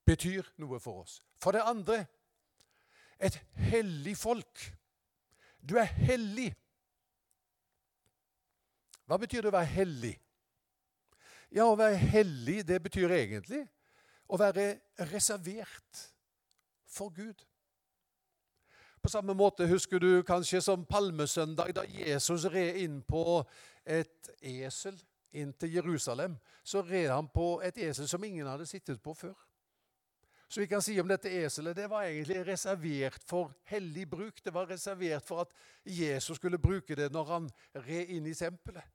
betyr 0.07 0.47
noe 0.62 0.79
for 0.81 1.03
oss. 1.03 1.19
For 1.43 1.55
det 1.55 1.67
andre 1.67 2.05
et 3.19 3.38
hellig 3.69 4.17
folk. 4.19 4.62
Du 5.59 5.77
er 5.79 5.91
hellig. 6.07 6.53
Hva 9.09 9.17
betyr 9.17 9.47
det 9.47 9.50
å 9.50 9.57
være 9.57 9.73
hellig? 9.73 10.15
Ja, 11.49 11.65
å 11.65 11.79
være 11.81 11.97
hellig, 11.97 12.61
det 12.69 12.77
betyr 12.85 13.15
egentlig 13.17 13.62
å 14.29 14.37
være 14.37 14.75
reservert 15.09 16.03
for 16.85 17.09
Gud. 17.17 17.41
På 19.00 19.09
samme 19.09 19.33
måte 19.33 19.65
husker 19.71 20.03
du 20.03 20.23
kanskje 20.27 20.61
som 20.61 20.85
palmesøndag, 20.85 21.73
da 21.73 21.87
Jesus 21.88 22.45
red 22.53 22.83
inn 22.83 23.00
på 23.07 23.41
et 23.88 24.29
esel 24.43 24.99
inn 25.33 25.55
til 25.57 25.79
Jerusalem. 25.79 26.37
Så 26.65 26.83
red 26.85 27.09
han 27.09 27.31
på 27.33 27.62
et 27.65 27.79
esel 27.88 28.09
som 28.11 28.25
ingen 28.25 28.49
hadde 28.50 28.67
sittet 28.69 29.00
på 29.00 29.15
før. 29.17 29.48
Så 30.49 30.61
vi 30.61 30.67
kan 30.67 30.81
si 30.83 30.95
om 31.00 31.09
dette 31.09 31.28
eselet 31.28 31.76
det 31.76 31.90
var 31.93 32.07
egentlig 32.09 32.40
reservert 32.47 33.25
for 33.28 33.52
hellig 33.69 34.07
bruk. 34.09 34.38
Det 34.45 34.52
var 34.55 34.71
reservert 34.71 35.26
for 35.28 35.43
at 35.45 35.52
Jesus 35.85 36.38
skulle 36.40 36.59
bruke 36.59 36.97
det 36.97 37.11
når 37.12 37.33
han 37.33 37.49
red 37.85 38.14
inn 38.17 38.26
i 38.26 38.35
tempelet. 38.35 38.87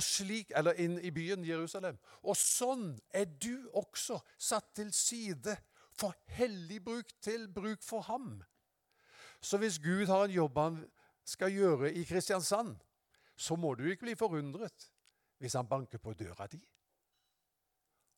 Slik, 0.00 0.54
eller 0.56 0.78
inn 0.80 0.96
i 1.04 1.10
byen 1.12 1.44
Jerusalem. 1.44 1.98
Og 2.24 2.38
sånn 2.38 2.94
er 3.12 3.28
du 3.28 3.68
også 3.76 4.22
satt 4.40 4.72
til 4.78 4.88
side 4.96 5.58
for 5.92 6.16
hellig 6.32 6.80
bruk, 6.84 7.12
til 7.20 7.44
bruk 7.52 7.84
for 7.84 8.08
ham. 8.08 8.40
Så 9.42 9.60
hvis 9.60 9.78
Gud 9.82 10.06
har 10.08 10.24
en 10.24 10.32
jobb 10.32 10.58
han 10.58 10.80
skal 11.28 11.52
gjøre 11.52 11.92
i 11.92 12.06
Kristiansand, 12.08 12.76
så 13.36 13.56
må 13.56 13.74
du 13.74 13.84
ikke 13.90 14.08
bli 14.08 14.16
forundret 14.16 14.88
hvis 15.42 15.58
han 15.58 15.68
banker 15.68 15.98
på 15.98 16.14
døra 16.16 16.46
di. 16.48 16.62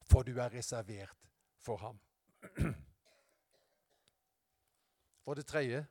For 0.06 0.22
du 0.22 0.36
er 0.38 0.52
reservert 0.52 1.30
for 1.58 1.82
ham. 1.82 1.98
For 5.24 5.34
det 5.34 5.46
tredje 5.46 5.86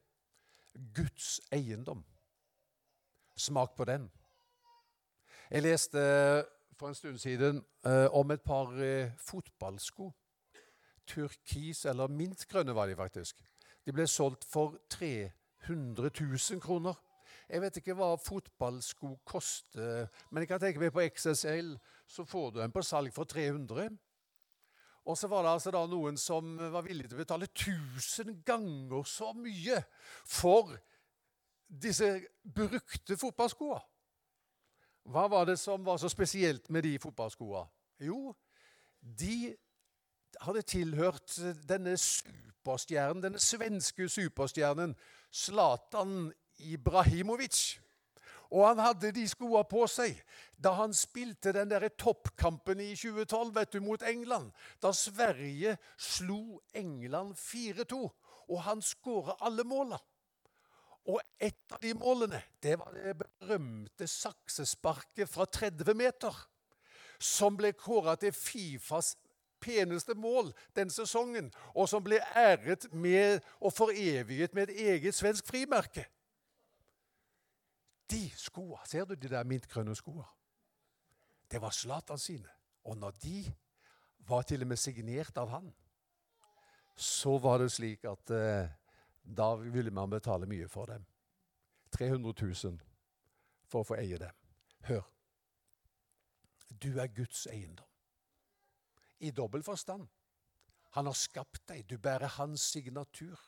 Guds 0.96 1.42
eiendom. 1.52 2.06
Smak 3.36 3.76
på 3.76 3.86
den. 3.86 4.12
Jeg 5.52 5.62
leste 5.62 6.00
for 6.78 6.88
en 6.88 6.96
stund 6.96 7.18
siden 7.18 7.66
eh, 7.86 8.08
om 8.14 8.32
et 8.32 8.42
par 8.42 8.74
eh, 8.82 9.12
fotballsko. 9.18 10.12
Turkis, 11.08 11.86
eller 11.86 12.08
mintgrønne 12.08 12.76
var 12.76 12.88
de 12.88 12.96
faktisk. 12.96 13.42
De 13.86 13.92
ble 13.94 14.08
solgt 14.08 14.46
for 14.46 14.78
300 14.90 16.10
000 16.52 16.62
kroner. 16.62 16.94
Jeg 17.50 17.62
vet 17.62 17.78
ikke 17.78 17.94
hva 17.98 18.16
fotballsko 18.18 19.18
koster, 19.26 20.08
men 20.32 20.42
jeg 20.42 20.48
kan 20.48 20.62
tenke 20.64 20.80
meg 20.80 20.94
på 20.96 21.04
XSL 21.12 21.76
så 22.08 22.26
får 22.26 22.52
du 22.52 22.62
en 22.64 22.72
på 22.72 22.82
salg 22.82 23.14
for 23.14 23.30
300 23.30 23.90
og 25.04 25.18
så 25.20 25.28
var 25.28 25.44
det 25.44 25.52
altså 25.52 25.72
da 25.76 25.84
noen 25.90 26.18
som 26.20 26.56
var 26.72 26.86
villige 26.86 27.12
til 27.12 27.18
å 27.18 27.24
betale 27.24 27.50
1000 27.50 28.38
ganger 28.48 29.04
så 29.08 29.34
mye 29.36 29.82
for 30.24 30.72
disse 31.68 32.08
brukte 32.44 33.18
fotballskoa. 33.20 33.82
Hva 35.12 35.26
var 35.28 35.50
det 35.50 35.58
som 35.60 35.84
var 35.84 36.00
så 36.00 36.08
spesielt 36.12 36.70
med 36.72 36.86
de 36.88 36.96
fotballskoa? 37.04 37.66
Jo, 38.00 38.32
de 39.02 39.56
hadde 40.42 40.64
tilhørt 40.64 41.36
denne 41.68 41.98
superstjernen, 42.00 43.24
denne 43.26 43.42
svenske 43.44 44.08
superstjernen 44.10 44.96
Zlatan 45.34 46.32
Ibrahimovic. 46.64 47.83
Og 48.54 48.68
han 48.68 48.82
hadde 48.84 49.12
de 49.16 49.26
skoa 49.30 49.64
på 49.66 49.88
seg 49.90 50.20
da 50.64 50.76
han 50.78 50.94
spilte 50.96 51.52
den 51.56 51.72
der 51.72 51.90
toppkampen 52.00 52.80
i 52.80 52.94
2012 52.96 53.50
vet 53.56 53.74
du, 53.74 53.80
mot 53.84 54.04
England. 54.08 54.54
Da 54.80 54.94
Sverige 54.96 55.76
slo 55.98 56.62
England 56.74 57.36
4-2, 57.36 58.00
og 58.48 58.62
han 58.64 58.84
skåra 58.86 59.36
alle 59.44 59.66
måla. 59.68 60.00
Og 61.12 61.20
et 61.42 61.74
av 61.74 61.82
de 61.84 61.92
målene 62.00 62.40
det 62.64 62.78
var 62.80 62.96
det 62.96 63.18
berømte 63.20 64.08
saksesparket 64.08 65.28
fra 65.28 65.50
30 65.52 65.98
meter. 66.00 66.38
Som 67.20 67.58
ble 67.60 67.74
kåra 67.76 68.16
til 68.20 68.32
Fifas 68.36 69.18
peneste 69.64 70.16
mål 70.16 70.54
den 70.76 70.92
sesongen, 70.92 71.52
og 71.76 71.90
som 71.90 72.04
ble 72.04 72.20
æret 72.36 72.88
med 72.94 73.44
og 73.60 73.74
foreviget 73.76 74.56
med 74.56 74.70
et 74.70 74.88
eget 74.94 75.16
svensk 75.16 75.48
frimerke. 75.48 76.06
De 78.14 78.30
skoa, 78.38 78.84
ser 78.86 79.08
du 79.10 79.16
de 79.16 79.30
der 79.32 79.48
mintgrønne 79.50 79.96
skoa? 79.98 80.28
Det 81.50 81.62
var 81.62 81.74
Zlatan 81.74 82.20
sine. 82.22 82.50
Og 82.86 82.98
når 82.98 83.12
de 83.24 83.54
var 84.28 84.42
til 84.42 84.62
og 84.62 84.68
med 84.68 84.78
signert 84.78 85.38
av 85.38 85.50
han, 85.50 85.72
så 86.96 87.38
var 87.42 87.58
det 87.64 87.72
slik 87.74 88.06
at 88.06 88.34
eh, 88.36 88.70
da 89.24 89.56
ville 89.56 89.92
man 89.92 90.12
betale 90.14 90.46
mye 90.46 90.68
for 90.70 90.86
dem. 90.92 91.06
300 91.98 92.34
000 92.42 92.78
for 93.66 93.82
å 93.82 93.88
få 93.88 93.98
eie 93.98 94.20
dem. 94.22 94.38
Hør. 94.90 95.10
Du 96.70 97.00
er 97.00 97.10
Guds 97.16 97.48
eiendom. 97.50 97.90
I 99.26 99.32
dobbel 99.32 99.64
forstand. 99.64 100.06
Han 100.94 101.10
har 101.10 101.18
skapt 101.18 101.64
deg. 101.70 101.86
Du 101.90 101.98
bærer 101.98 102.38
hans 102.38 102.62
signatur. 102.76 103.40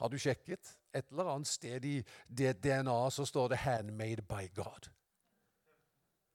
Har 0.00 0.08
du 0.08 0.16
sjekket? 0.18 0.76
Et 0.96 1.10
eller 1.12 1.28
annet 1.34 1.48
sted 1.48 1.84
i 1.84 1.98
det 2.26 2.56
DNA 2.64 3.10
så 3.10 3.26
står 3.28 3.48
det 3.48 3.58
'handmade 3.58 4.22
by 4.22 4.48
God'. 4.56 4.88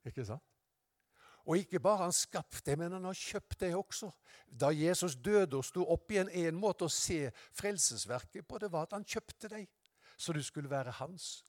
Ikke 0.05 0.25
sant? 0.25 0.43
Og 1.45 1.57
ikke 1.57 1.79
bare 1.79 1.97
han 1.97 2.13
skapte 2.13 2.61
det, 2.65 2.77
men 2.77 2.91
han 2.91 3.03
har 3.03 3.13
kjøpt 3.13 3.59
det 3.59 3.75
også. 3.75 4.11
Da 4.47 4.69
Jesus 4.69 5.15
døde 5.15 5.57
og 5.57 5.65
sto 5.65 5.85
opp 5.85 6.11
igjen, 6.11 6.29
en 6.29 6.55
måte 6.55 6.85
å 6.85 6.89
se 6.89 7.31
frelsesverket 7.53 8.47
på, 8.47 8.57
det 8.57 8.71
var 8.71 8.87
at 8.87 8.93
han 8.97 9.05
kjøpte 9.05 9.47
deg, 9.47 9.67
så 10.17 10.33
du 10.33 10.43
skulle 10.43 10.69
være 10.69 10.91
hans. 10.91 11.43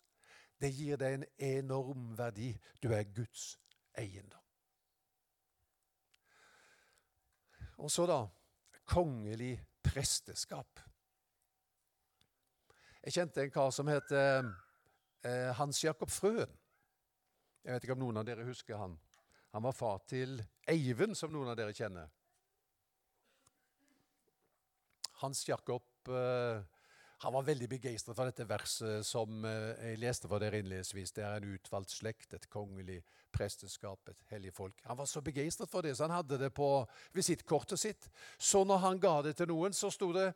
Det 0.61 0.73
gir 0.73 0.97
deg 0.97 1.15
en 1.15 1.25
enorm 1.39 2.19
verdi. 2.19 2.59
Du 2.83 2.93
er 2.93 3.05
Guds 3.05 3.59
eiendom. 3.95 4.43
Og 7.77 7.91
så, 7.91 8.07
da 8.07 8.27
kongelig 8.87 9.57
presteskap. 9.83 10.81
Jeg 13.07 13.21
kjente 13.21 13.39
en 13.45 13.51
kar 13.55 13.69
som 13.71 13.87
het 13.87 14.11
eh, 14.19 14.47
Hans 15.55 15.79
Jakob 15.85 16.11
Frøen. 16.11 16.51
Jeg 17.63 17.77
vet 17.77 17.85
ikke 17.87 17.95
om 17.95 18.01
noen 18.03 18.19
av 18.19 18.25
dere 18.27 18.47
husker 18.49 18.81
han. 18.81 18.97
Han 19.55 19.63
var 19.63 19.77
far 19.79 20.01
til 20.11 20.41
Eivind, 20.67 21.15
som 21.15 21.31
noen 21.31 21.53
av 21.53 21.55
dere 21.59 21.75
kjenner. 21.75 22.11
Hans 25.23 25.45
Jakob 25.47 26.11
eh, 26.11 26.65
han 27.23 27.33
var 27.33 27.47
veldig 27.47 27.69
begeistret 27.71 28.19
for 28.19 28.29
dette 28.29 28.45
verset 28.45 29.07
som 29.07 29.47
eh, 29.47 29.93
jeg 29.93 30.01
leste 30.03 30.29
for 30.29 30.43
dere 30.43 30.59
innledningsvis. 30.61 31.15
Det 31.15 31.23
er 31.25 31.39
en 31.39 31.55
utvalgt 31.55 31.95
slekt, 31.95 32.35
et 32.35 32.51
kongelig 32.51 32.99
presteskap, 33.33 34.03
et 34.11 34.27
hellig 34.35 34.51
folk. 34.57 34.83
Han 34.91 34.99
var 34.99 35.07
så 35.07 35.23
begeistret 35.25 35.71
for 35.71 35.87
det, 35.87 35.95
så 35.95 36.09
han 36.09 36.19
hadde 36.19 36.43
det 36.43 36.51
på 36.59 36.69
visittkortet 37.15 37.81
sitt. 37.81 38.11
Så 38.37 38.67
når 38.67 38.83
han 38.83 39.01
ga 39.01 39.15
det 39.25 39.37
til 39.39 39.55
noen, 39.55 39.73
så 39.73 39.95
sto 39.95 40.11
det 40.17 40.33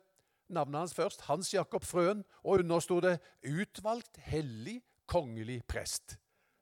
navnet 0.51 0.79
hans 0.79 0.93
først, 0.93 1.21
Hans 1.21 1.53
Jakob 1.53 1.83
Frøen, 1.83 2.23
og 2.43 2.59
understod 2.59 3.01
det 3.01 3.19
'Utvalgt 3.43 4.17
hellig 4.17 4.81
kongelig 5.05 5.63
prest'. 5.73 6.17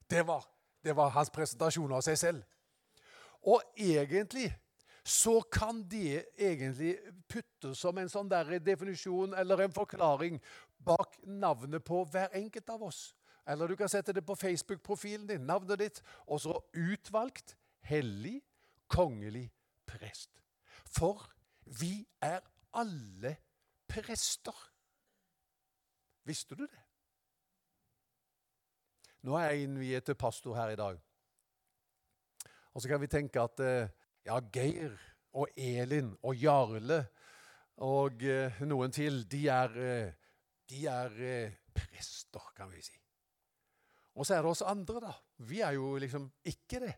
Det 0.10 0.28
var, 0.28 0.46
det 0.84 0.96
var 0.96 1.10
hans 1.10 1.30
presentasjon 1.30 1.92
av 1.92 2.02
seg 2.02 2.18
selv. 2.18 2.44
Og 3.42 3.62
egentlig 3.78 4.56
så 5.04 5.42
kan 5.42 5.84
det 5.90 6.26
egentlig 6.38 6.98
puttes 7.28 7.80
som 7.80 7.98
en 7.98 8.10
sånn 8.10 8.30
der 8.30 8.60
definisjon 8.60 9.34
eller 9.34 9.64
en 9.64 9.74
forklaring 9.74 10.42
bak 10.86 11.18
navnet 11.26 11.84
på 11.84 12.04
hver 12.12 12.30
enkelt 12.34 12.70
av 12.70 12.84
oss. 12.84 13.16
Eller 13.48 13.68
du 13.68 13.76
kan 13.76 13.90
sette 13.90 14.14
det 14.14 14.26
på 14.26 14.36
Facebook-profilen 14.36 15.28
din, 15.28 15.48
navnet 15.48 15.80
ditt, 15.80 16.02
og 16.28 16.42
så 16.42 16.62
'Utvalgt 16.74 17.56
hellig 17.82 18.42
kongelig 18.88 19.52
prest'. 19.88 20.42
For 20.86 21.32
vi 21.66 22.06
er 22.22 22.40
alle 22.74 23.38
prester. 23.90 24.56
Visste 26.28 26.56
du 26.56 26.66
det? 26.66 26.86
Nå 29.28 29.36
er 29.36 29.52
jeg 29.52 29.66
innviet 29.68 30.06
til 30.08 30.16
pastor 30.16 30.56
her 30.56 30.72
i 30.72 30.80
dag. 30.80 31.00
Og 32.74 32.82
så 32.82 32.92
kan 32.92 33.02
vi 33.02 33.10
tenke 33.12 33.42
at 33.42 33.60
eh, 33.66 33.90
ja, 34.28 34.38
Geir 34.54 34.94
og 35.36 35.50
Elin 35.58 36.14
og 36.24 36.38
Jarle 36.40 37.02
og 37.84 38.24
eh, 38.24 38.62
noen 38.68 38.94
til, 38.96 39.24
de 39.32 39.42
er, 39.52 39.76
eh, 39.84 40.32
de 40.70 40.86
er 40.88 41.20
prester, 41.76 42.54
kan 42.56 42.72
vi 42.72 42.84
si. 42.86 42.96
Og 44.20 44.28
så 44.28 44.36
er 44.36 44.44
det 44.44 44.52
oss 44.52 44.66
andre, 44.68 45.02
da. 45.04 45.14
Vi 45.50 45.62
er 45.64 45.76
jo 45.78 45.96
liksom 46.00 46.30
ikke 46.48 46.82
det. 46.84 46.96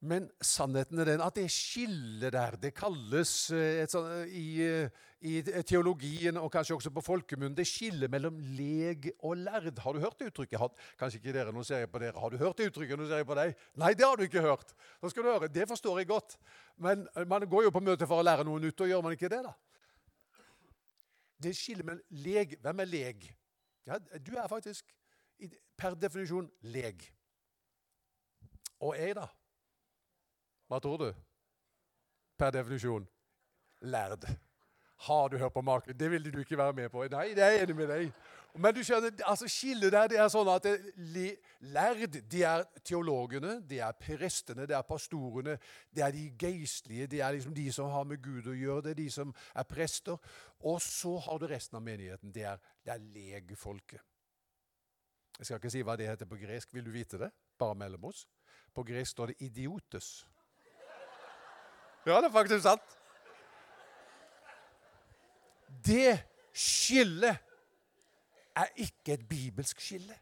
Men 0.00 0.30
sannheten 0.40 1.02
er 1.02 1.10
den 1.10 1.20
at 1.20 1.36
det 1.36 1.50
skillet 1.52 2.32
der, 2.32 2.54
det 2.56 2.70
kalles 2.72 3.32
eh, 3.52 3.82
sånt, 3.90 4.08
eh, 4.08 4.30
i, 4.32 4.44
eh, 4.64 5.08
i, 5.20 5.42
teologien 5.68 6.38
og 6.40 6.48
kanskje 6.54 6.78
også 6.78 6.92
på 6.96 7.02
folkemunne, 7.04 7.52
det 7.56 7.66
skillet 7.68 8.08
mellom 8.08 8.38
leg 8.56 9.10
og 9.18 9.34
lærd. 9.42 9.76
Har 9.84 9.92
du 9.92 10.00
hørt 10.00 10.16
det 10.22 10.30
uttrykket? 10.30 10.56
Har, 10.62 10.70
kanskje 10.96 11.20
ikke 11.20 11.34
dere, 11.36 11.52
nå 11.52 11.64
ser 11.68 11.82
jeg 11.82 11.90
på 11.92 12.00
dere. 12.00 12.16
Har 12.16 12.32
du 12.32 12.38
hørt 12.40 12.56
det 12.56 12.70
uttrykket? 12.70 12.96
Nå 12.96 13.08
ser 13.10 13.20
jeg 13.20 13.28
på 13.28 13.36
deg. 13.36 13.52
Nei, 13.82 13.90
det 13.92 14.06
har 14.06 14.16
du 14.16 14.24
ikke 14.24 14.44
hørt. 14.46 14.72
Da 15.02 15.10
skal 15.12 15.26
du 15.26 15.28
høre. 15.28 15.50
Det 15.52 15.66
forstår 15.68 16.00
jeg 16.00 16.08
godt. 16.08 16.38
Men 16.80 17.04
man 17.28 17.44
går 17.52 17.66
jo 17.66 17.74
på 17.74 17.82
møte 17.84 18.08
for 18.08 18.22
å 18.22 18.24
lære 18.24 18.46
noe 18.48 18.62
nytt, 18.62 18.80
og 18.80 18.88
gjør 18.88 19.04
man 19.04 19.18
ikke 19.18 19.28
det, 19.28 19.42
da? 19.44 19.52
Det 21.40 21.52
skillet 21.56 21.84
mellom 21.88 22.24
leg 22.24 22.56
Hvem 22.60 22.80
er 22.80 22.88
leg? 22.88 23.28
Ja, 23.88 24.00
du 24.00 24.32
er 24.36 24.48
faktisk 24.48 24.88
per 25.76 25.92
definisjon 26.00 26.48
leg. 26.72 27.04
Og 28.80 28.96
jeg, 28.96 29.12
da? 29.20 29.28
Hva 30.70 30.78
tror 30.78 31.00
du? 31.02 31.08
Per 32.38 32.52
definisjon 32.54 33.08
lærd. 33.90 34.28
Har 35.00 35.28
du 35.28 35.38
hørt 35.38 35.52
på 35.52 35.62
maken? 35.66 35.96
Det 35.98 36.10
ville 36.10 36.30
du 36.30 36.38
ikke 36.38 36.58
være 36.58 36.76
med 36.76 36.88
på. 36.92 37.02
Nei, 37.10 37.32
det 37.34 37.42
er 37.42 37.56
jeg 37.56 37.64
enig 37.64 37.76
med 37.76 37.88
deg. 37.90 38.12
Men 38.54 38.74
du 38.74 38.80
skjønner, 38.84 39.14
altså 39.26 39.48
skillet 39.50 39.92
der 39.94 40.08
det 40.10 40.18
er 40.18 40.28
sånn 40.30 40.48
at 40.50 40.66
lærd 41.74 42.16
de 42.30 42.42
er 42.46 42.64
teologene, 42.86 43.56
de 43.66 43.78
er 43.82 43.98
prestene, 43.98 44.66
det 44.66 44.74
er 44.76 44.86
pastorene, 44.86 45.56
det 45.94 46.04
er 46.06 46.14
de 46.14 46.24
geistlige, 46.38 47.06
det 47.10 47.22
er 47.22 47.36
liksom 47.36 47.54
de 47.54 47.66
som 47.74 47.90
har 47.90 48.06
med 48.10 48.22
Gud 48.22 48.50
å 48.50 48.54
gjøre, 48.54 48.84
det 48.86 48.94
er 48.94 49.00
de 49.02 49.10
som 49.14 49.34
er 49.54 49.66
prester. 49.70 50.18
Og 50.66 50.82
så 50.82 51.16
har 51.26 51.38
du 51.38 51.46
resten 51.50 51.78
av 51.78 51.86
menigheten. 51.86 52.34
Det 52.34 52.46
er, 52.46 52.62
det 52.84 52.94
er 52.94 53.06
legefolket. 53.14 54.02
Jeg 55.38 55.48
skal 55.48 55.62
ikke 55.62 55.72
si 55.72 55.82
hva 55.86 55.96
det 55.96 56.10
heter 56.10 56.28
på 56.30 56.38
gresk. 56.38 56.74
Vil 56.74 56.84
du 56.86 56.92
vite 56.94 57.18
det? 57.18 57.30
Bare 57.58 57.78
mellom 57.78 58.10
oss. 58.10 58.26
På 58.74 58.84
gresk 58.86 59.16
står 59.16 59.32
det 59.32 59.40
'idiotes'. 59.40 60.26
Ja, 62.06 62.20
det 62.20 62.30
er 62.30 62.32
faktisk 62.32 62.64
sant. 62.64 62.96
Det 65.84 66.16
skillet 66.56 67.36
er 68.56 68.72
ikke 68.76 69.14
et 69.14 69.28
bibelsk 69.28 69.80
skille. 69.80 70.16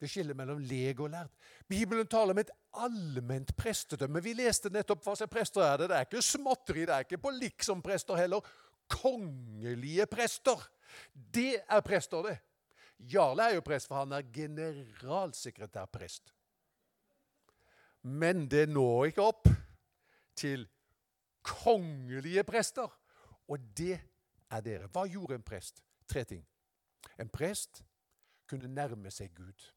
Det 0.00 0.10
skiller 0.12 0.36
mellom 0.36 0.58
lege 0.60 1.02
og 1.02 1.10
lærd. 1.10 1.30
Bibelen 1.68 2.06
taler 2.06 2.34
om 2.34 2.40
et 2.42 2.50
allment 2.76 3.56
prestedømme. 3.56 4.20
Vi 4.22 4.34
leste 4.36 4.70
nettopp 4.72 5.06
hva 5.06 5.14
som 5.16 5.30
prester 5.32 5.64
er 5.64 5.80
det. 5.80 5.88
Det 5.88 5.96
er 5.96 6.08
ikke 6.08 6.22
småtteri, 6.22 6.84
det 6.84 6.94
er 6.94 7.06
ikke 7.06 7.22
på 7.22 7.32
liksom-prester 7.38 8.20
heller. 8.20 8.50
Kongelige 8.92 10.06
prester. 10.06 10.68
Det 11.14 11.62
er 11.64 11.80
prester, 11.80 12.28
det. 12.28 12.36
Jarle 13.12 13.48
er 13.48 13.56
jo 13.56 13.64
prest, 13.64 13.88
for 13.88 14.02
han 14.02 14.12
er 14.12 14.28
generalsekretærprest. 14.32 16.32
Men 18.02 18.46
det 18.50 18.68
når 18.68 19.04
ikke 19.10 19.24
opp 19.24 19.48
til 20.36 20.68
kongelige 21.42 22.44
prester. 22.44 22.90
Og 23.48 23.58
det 23.78 24.00
er 24.50 24.60
dere. 24.60 24.90
Hva 24.92 25.06
gjorde 25.10 25.38
en 25.38 25.46
prest? 25.46 25.82
Tre 26.08 26.24
ting. 26.24 26.44
En 27.18 27.28
prest 27.28 27.84
kunne 28.50 28.68
nærme 28.68 29.10
seg 29.10 29.34
Gud. 29.34 29.72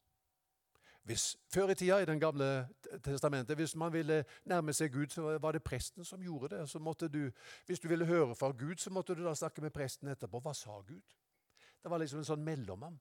Hvis, 1.09 1.37
før 1.53 1.69
i 1.69 1.75
tida 1.75 1.97
i 2.01 2.05
Den 2.05 2.19
gamle 2.19 2.67
testamentet, 3.03 3.55
hvis 3.57 3.75
man 3.75 3.93
ville 3.93 4.25
nærme 4.45 4.73
seg 4.73 4.93
Gud, 4.93 5.07
så 5.09 5.37
var 5.41 5.51
det 5.51 5.63
presten 5.63 6.05
som 6.05 6.21
gjorde 6.21 6.55
det. 6.55 6.69
Så 6.69 6.79
måtte 6.79 7.07
du, 7.07 7.31
hvis 7.65 7.79
du 7.79 7.87
ville 7.87 8.05
høre 8.05 8.35
fra 8.35 8.51
Gud, 8.51 8.75
så 8.77 8.89
måtte 8.89 9.15
du 9.15 9.23
da 9.25 9.33
snakke 9.33 9.61
med 9.61 9.73
presten 9.73 10.07
etterpå. 10.07 10.39
Hva 10.39 10.53
sa 10.53 10.81
Gud? 10.81 11.15
Det 11.83 11.89
var 11.89 11.97
liksom 11.97 12.19
en 12.19 12.27
sånn 12.27 12.43
mellommann. 12.45 12.99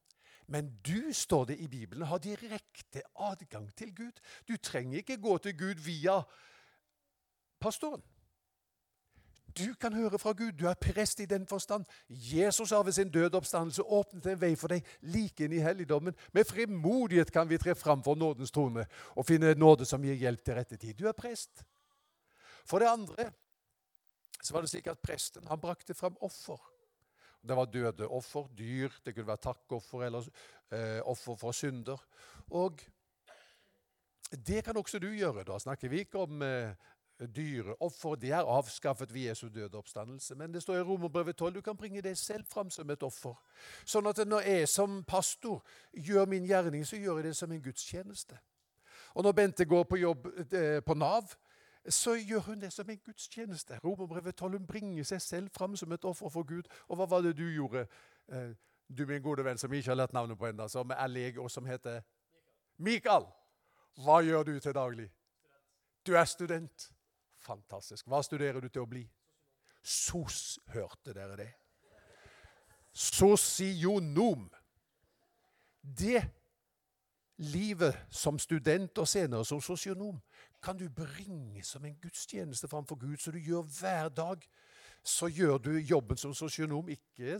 Men 0.49 0.71
du, 0.87 1.13
står 1.13 1.45
det 1.51 1.59
i 1.61 1.69
Bibelen, 1.69 2.07
har 2.09 2.19
direkte 2.25 3.03
adgang 3.15 3.69
til 3.77 3.93
Gud. 3.95 4.21
Du 4.49 4.57
trenger 4.57 5.03
ikke 5.03 5.21
gå 5.21 5.37
til 5.39 5.59
Gud 5.59 5.83
via 5.85 6.23
pastoren. 7.61 8.03
Du 9.59 9.75
kan 9.75 9.93
høre 9.93 10.19
fra 10.19 10.33
Gud. 10.33 10.53
Du 10.53 10.67
er 10.69 10.79
prest 10.79 11.21
i 11.21 11.27
den 11.27 11.47
forstand. 11.47 11.85
Jesus 12.09 12.71
har 12.71 12.83
ved 12.83 12.93
sin 12.93 13.11
død 13.11 13.35
oppstandelse 13.35 13.83
åpnet 13.83 14.27
en 14.27 14.41
vei 14.41 14.53
for 14.57 14.71
deg 14.71 14.87
like 15.03 15.45
inn 15.45 15.57
i 15.57 15.63
helligdommen. 15.65 16.15
Med 16.33 16.47
frimodighet 16.47 17.33
kan 17.35 17.49
vi 17.49 17.59
tre 17.59 17.75
fram 17.75 18.05
for 18.05 18.19
nådens 18.19 18.53
trone 18.55 18.87
og 19.17 19.27
finne 19.27 19.55
nåde 19.59 19.89
som 19.89 20.05
gir 20.05 20.19
hjelp 20.21 20.45
til 20.45 20.59
rette 20.59 20.77
tid. 20.77 20.95
Du 20.95 21.09
er 21.09 21.17
prest. 21.17 21.65
For 22.69 22.79
det 22.79 22.93
andre 22.93 23.31
så 24.43 24.55
var 24.55 24.63
det 24.63 24.71
slik 24.71 24.87
at 24.91 25.03
presten 25.03 25.49
han 25.49 25.61
brakte 25.61 25.97
fram 25.97 26.17
offer. 26.21 26.61
Det 27.43 27.57
var 27.57 27.71
døde 27.73 28.07
offer, 28.07 28.47
dyr, 28.59 28.93
det 29.05 29.15
kunne 29.15 29.31
være 29.31 29.43
takkoffer 29.49 30.05
eller 30.07 30.29
eh, 30.75 31.01
offer 31.03 31.39
for 31.39 31.57
synder. 31.57 31.99
Og 32.51 32.83
det 34.31 34.65
kan 34.65 34.77
også 34.77 34.99
du 34.99 35.09
gjøre. 35.09 35.47
Da 35.49 35.59
snakker 35.59 35.89
vi 35.89 36.05
ikke 36.05 36.23
om 36.27 36.43
eh, 36.43 36.75
dyreoffer. 37.27 38.15
Det 38.15 38.31
er 38.31 38.47
avskaffet 38.47 39.15
ved 39.15 39.21
Jesu 39.21 39.49
døde 39.49 39.79
oppstandelse. 39.79 40.35
Men 40.35 40.55
det 40.55 40.63
står 40.63 40.77
i 40.77 40.81
Romerbrevet 40.81 41.37
12 41.37 41.55
du 41.55 41.61
kan 41.61 41.77
bringe 41.77 42.03
deg 42.03 42.19
selv 42.19 42.45
fram 42.47 42.71
som 42.71 42.91
et 42.91 43.03
offer. 43.03 43.35
Sånn 43.85 44.07
at 44.07 44.23
når 44.27 44.47
jeg 44.47 44.69
som 44.69 45.03
pastor 45.05 45.65
gjør 45.93 46.27
min 46.27 46.47
gjerning, 46.47 46.87
så 46.87 46.97
gjør 46.97 47.17
jeg 47.17 47.25
det 47.25 47.37
som 47.37 47.53
en 47.53 47.63
gudstjeneste. 47.63 48.39
Og 49.15 49.25
når 49.25 49.33
Bente 49.33 49.65
går 49.65 49.85
på 49.85 49.97
jobb 49.97 50.27
eh, 50.53 50.81
på 50.87 50.95
Nav, 50.95 51.35
så 51.89 52.15
gjør 52.15 52.41
hun 52.41 52.61
det 52.61 52.73
som 52.73 52.91
en 52.91 53.01
gudstjeneste. 53.05 53.79
Romerbrevet 53.85 54.37
12 54.37 54.59
hun 54.59 54.67
bringer 54.67 55.05
seg 55.05 55.23
selv 55.23 55.51
fram 55.55 55.77
som 55.77 55.93
et 55.93 56.05
offer 56.05 56.29
for 56.29 56.43
Gud. 56.43 56.69
Og 56.89 56.97
hva 56.97 57.07
var 57.09 57.23
det 57.25 57.37
du 57.39 57.49
gjorde, 57.49 57.87
eh, 58.29 58.51
du 58.99 59.07
min 59.07 59.23
gode 59.23 59.45
venn 59.45 59.59
som 59.59 59.73
ikke 59.73 59.91
har 59.91 59.97
lært 59.97 60.13
navnet 60.13 60.39
på 60.39 60.47
ennå, 60.47 60.69
som 60.69 60.91
er 60.91 61.07
lege, 61.07 61.41
og 61.41 61.51
som 61.51 61.67
heter 61.67 62.01
Mikael? 62.79 63.27
Hva 64.05 64.21
gjør 64.23 64.43
du 64.43 64.59
til 64.61 64.75
daglig? 64.75 65.11
Du 66.07 66.15
er 66.15 66.25
student. 66.25 66.93
Fantastisk. 67.49 68.07
Hva 68.07 68.21
studerer 68.25 68.61
du 68.61 68.69
til 68.69 68.85
å 68.85 68.91
bli? 68.91 69.07
SOS, 69.83 70.59
hørte 70.75 71.15
dere 71.17 71.39
det? 71.39 71.51
Sosionom. 72.93 74.49
Det 75.81 76.21
livet 77.39 77.97
som 78.11 78.39
student 78.39 78.99
og 78.99 79.09
senere 79.09 79.47
som 79.47 79.61
sosionom 79.63 80.19
kan 80.63 80.77
du 80.77 80.89
bringe 80.91 81.63
som 81.65 81.85
en 81.87 81.97
gudstjeneste 82.03 82.69
framfor 82.69 82.99
Gud, 82.99 83.17
så 83.17 83.31
du 83.31 83.39
gjør 83.39 83.63
hver 83.79 84.09
dag. 84.09 84.43
Så 85.05 85.29
gjør 85.31 85.59
du 85.63 85.71
jobben 85.79 86.19
som 86.19 86.35
sosionom 86.35 86.89
ikke 86.91 87.39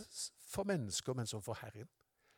for 0.49 0.65
mennesker, 0.65 1.15
men 1.15 1.27
som 1.27 1.43
for 1.43 1.59
Herren. 1.61 1.89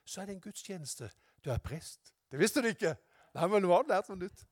Så 0.04 0.22
er 0.22 0.26
det 0.26 0.34
en 0.38 0.40
gudstjeneste. 0.40 1.10
Du 1.44 1.50
er 1.50 1.58
prest. 1.58 2.14
Det 2.32 2.40
visste 2.40 2.62
du 2.64 2.70
ikke. 2.72 2.96
Nei, 3.34 3.46
men 3.46 3.62
nå 3.62 3.70
har 3.74 3.84
du 3.84 3.92
lært 3.92 4.08
noe 4.08 4.18
nytt. 4.24 4.46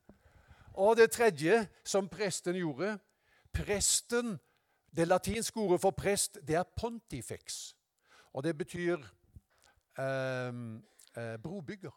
Og 0.79 0.95
det 0.95 1.09
tredje 1.11 1.65
som 1.83 2.07
presten 2.07 2.55
gjorde 2.55 2.93
Presten, 3.53 4.39
Det 4.95 5.07
latinske 5.07 5.59
ordet 5.59 5.81
for 5.81 5.91
prest 5.91 6.39
det 6.47 6.55
er 6.55 6.63
pontifex. 6.63 7.75
Og 8.33 8.43
det 8.43 8.57
betyr 8.57 8.97
eh, 9.99 10.53
eh, 11.17 11.37
brobygger. 11.43 11.93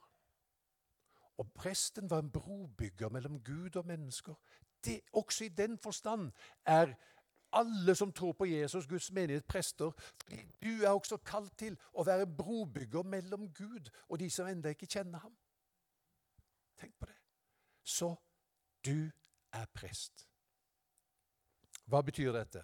Og 1.38 1.52
presten 1.52 2.10
var 2.10 2.18
en 2.18 2.30
brobygger 2.30 3.08
mellom 3.08 3.40
Gud 3.44 3.76
og 3.76 3.86
mennesker. 3.86 4.34
Det, 4.84 5.00
også 5.12 5.44
i 5.44 5.48
den 5.48 5.78
forstand 5.78 6.32
er 6.64 6.94
alle 7.52 7.94
som 7.94 8.12
tror 8.12 8.32
på 8.32 8.44
Jesus, 8.44 8.86
Guds 8.86 9.12
menighet, 9.12 9.44
prester. 9.44 9.90
Du 10.62 10.82
er 10.82 10.88
også 10.88 11.16
kalt 11.16 11.58
til 11.58 11.76
å 11.92 12.04
være 12.04 12.26
brobygger 12.26 13.02
mellom 13.02 13.48
Gud 13.54 13.90
og 14.08 14.18
de 14.18 14.30
som 14.30 14.48
ennå 14.48 14.72
ikke 14.72 14.86
kjenner 14.86 15.18
ham. 15.18 15.34
Tenk 16.80 16.94
på 16.98 17.06
det. 17.06 17.18
Så 17.84 18.14
du 18.84 19.10
er 19.52 19.66
prest. 19.74 20.31
Hva 21.90 22.02
betyr 22.02 22.32
dette? 22.32 22.62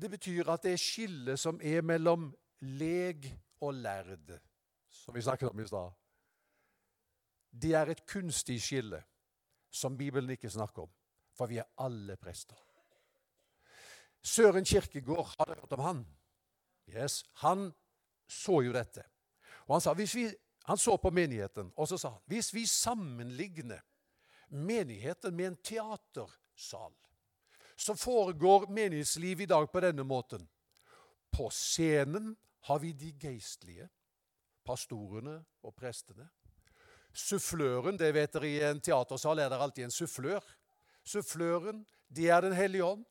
Det 0.00 0.10
betyr 0.10 0.48
at 0.48 0.62
det 0.64 0.72
er 0.72 0.80
skillet 0.80 1.40
som 1.40 1.60
er 1.60 1.82
mellom 1.84 2.30
leg 2.60 3.26
og 3.60 3.74
lærd, 3.74 4.38
som 4.88 5.14
vi 5.14 5.22
snakket 5.22 5.50
om 5.50 5.60
i 5.60 5.66
stad. 5.68 5.92
Det 7.50 7.74
er 7.74 7.90
et 7.90 8.06
kunstig 8.08 8.60
skille 8.62 9.02
som 9.70 9.98
Bibelen 9.98 10.30
ikke 10.30 10.50
snakker 10.50 10.86
om, 10.86 10.92
for 11.36 11.50
vi 11.50 11.58
er 11.60 11.68
alle 11.78 12.16
prester. 12.16 12.56
Søren 14.22 14.64
Kirkegård, 14.64 15.34
har 15.38 15.44
dere 15.48 15.60
hørt 15.60 15.72
om 15.72 15.84
han? 15.84 16.06
Yes, 16.88 17.24
Han 17.34 17.72
så 18.28 18.60
jo 18.60 18.72
dette. 18.72 19.04
Og 19.66 19.74
Han 19.74 19.80
sa, 19.80 19.92
vi, 19.92 20.06
han 20.64 20.78
så 20.78 20.96
på 20.96 21.10
menigheten, 21.10 21.72
og 21.76 21.88
så 21.88 21.98
sa 21.98 22.08
han 22.08 22.22
hvis 22.26 22.54
vi 22.54 22.66
sammenligner 22.66 23.80
menigheten 24.50 25.36
med 25.36 25.46
en 25.46 25.56
teatersal. 25.56 26.92
Så 27.76 27.96
foregår 27.96 28.66
menighetslivet 28.68 29.42
i 29.42 29.46
dag 29.46 29.72
på 29.72 29.80
denne 29.80 30.04
måten. 30.04 30.48
På 31.30 31.48
scenen 31.50 32.34
har 32.68 32.78
vi 32.78 32.92
de 32.92 33.12
geistlige, 33.16 33.88
pastorene 34.66 35.38
og 35.64 35.74
prestene. 35.74 36.28
Suffløren, 37.12 37.96
det 37.98 38.12
vet 38.14 38.34
dere 38.34 38.50
i 38.50 38.58
en 38.68 38.82
teatersal 38.82 39.40
er 39.40 39.50
det 39.50 39.58
alltid 39.58 39.86
en 39.86 39.94
sufflør. 39.94 40.44
Suffløren, 41.04 41.86
det 42.08 42.28
er 42.28 42.40
Den 42.40 42.52
hellige 42.52 42.84
ånd. 42.84 43.04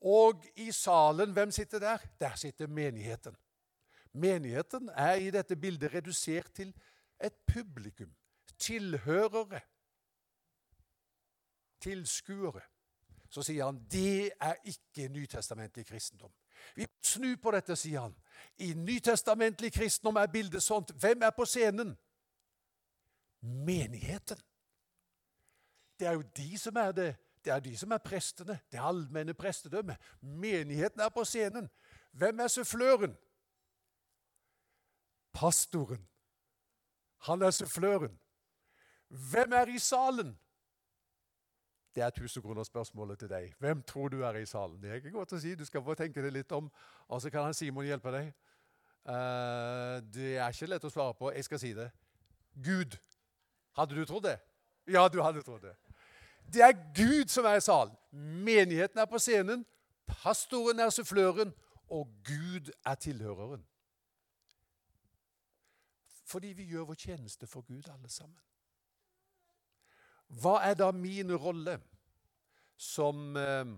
Og 0.00 0.44
i 0.56 0.72
salen, 0.72 1.32
hvem 1.32 1.50
sitter 1.50 1.78
der? 1.78 1.98
Der 2.20 2.34
sitter 2.34 2.66
menigheten. 2.66 3.36
Menigheten 4.12 4.88
er 4.96 5.20
i 5.20 5.30
dette 5.30 5.56
bildet 5.56 5.94
redusert 5.94 6.50
til 6.54 6.72
et 7.20 7.36
publikum, 7.46 8.10
tilhørere 8.58 9.60
tilskuere, 11.80 12.62
så 13.30 13.42
sier 13.46 13.64
han 13.64 13.80
det 13.90 14.32
er 14.40 14.58
ikke 14.64 15.08
nytestamentlig 15.08 15.86
kristendom. 15.86 16.32
Vi 16.76 16.86
snur 17.02 17.36
på 17.42 17.52
dette, 17.54 17.76
sier 17.76 18.00
han. 18.00 18.14
I 18.58 18.72
nytestamentlig 18.74 19.72
kristendom 19.72 20.18
er 20.20 20.26
bildet 20.32 20.62
sånt. 20.62 20.92
Hvem 20.92 21.22
er 21.22 21.30
på 21.36 21.46
scenen? 21.48 21.94
Menigheten. 23.40 24.38
Det 25.98 26.08
er 26.08 26.12
jo 26.12 26.22
de 26.36 26.58
som 26.58 26.76
er 26.76 26.92
det. 26.92 27.10
Det 27.44 27.52
er 27.52 27.60
de 27.60 27.76
som 27.76 27.92
er 27.92 27.98
prestene. 28.04 28.58
Det 28.72 28.80
allmenne 28.80 29.34
prestedømmet. 29.34 29.96
Menigheten 30.20 31.00
er 31.00 31.08
på 31.08 31.24
scenen. 31.24 31.70
Hvem 32.12 32.40
er 32.40 32.48
suffløren? 32.48 33.16
Pastoren. 35.32 36.08
Han 37.16 37.42
er 37.42 37.50
suffløren. 37.50 38.18
Hvem 39.08 39.52
er 39.52 39.66
i 39.66 39.78
salen? 39.78 40.38
Det 41.94 42.02
er 42.02 42.10
1000-kronerspørsmålet 42.10 43.18
til 43.18 43.30
deg. 43.30 43.54
Hvem 43.58 43.82
tror 43.82 44.08
du 44.08 44.20
er 44.22 44.34
i 44.38 44.46
salen? 44.46 44.82
Det 44.82 44.90
er 44.90 45.00
ikke 45.00 45.10
godt 45.10 45.32
å 45.34 45.40
si. 45.42 45.54
Du 45.58 45.64
skal 45.66 45.82
få 45.82 45.94
tenke 45.98 46.22
det 46.22 46.32
litt 46.32 46.52
om. 46.52 46.70
Og 47.08 47.22
så 47.22 47.30
kan 47.30 47.48
han 47.48 47.54
Simon 47.54 47.86
hjelpe 47.86 48.12
deg. 48.14 48.30
Uh, 49.08 49.98
det 50.14 50.36
er 50.36 50.52
ikke 50.52 50.70
lett 50.70 50.86
å 50.86 50.92
svare 50.92 51.16
på. 51.18 51.32
Jeg 51.34 51.48
skal 51.48 51.62
si 51.62 51.72
det. 51.74 51.88
Gud. 52.54 52.94
Hadde 53.78 53.98
du 53.98 54.04
trodd 54.06 54.28
det? 54.28 54.36
Ja, 54.90 55.08
du 55.08 55.18
hadde 55.22 55.42
trodd 55.42 55.66
det. 55.66 55.74
Det 56.52 56.62
er 56.62 56.78
Gud 56.94 57.30
som 57.30 57.46
er 57.46 57.58
i 57.58 57.64
salen. 57.64 57.96
Menigheten 58.46 59.02
er 59.02 59.10
på 59.10 59.18
scenen. 59.18 59.66
Pastoren 60.06 60.78
er 60.78 60.94
suffløren. 60.94 61.54
Og 61.90 62.06
Gud 62.26 62.70
er 62.86 62.94
tilhøreren. 62.94 63.66
Fordi 66.30 66.52
vi 66.54 66.68
gjør 66.70 66.86
vår 66.92 66.94
tjeneste 66.94 67.46
for 67.46 67.66
Gud, 67.66 67.90
alle 67.90 68.10
sammen. 68.10 68.38
Hva 70.30 70.60
er 70.62 70.76
da 70.78 70.92
min 70.94 71.32
rolle 71.34 71.74
som 72.78 73.36
eh, 73.36 73.72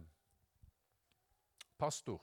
pastor? 1.81 2.21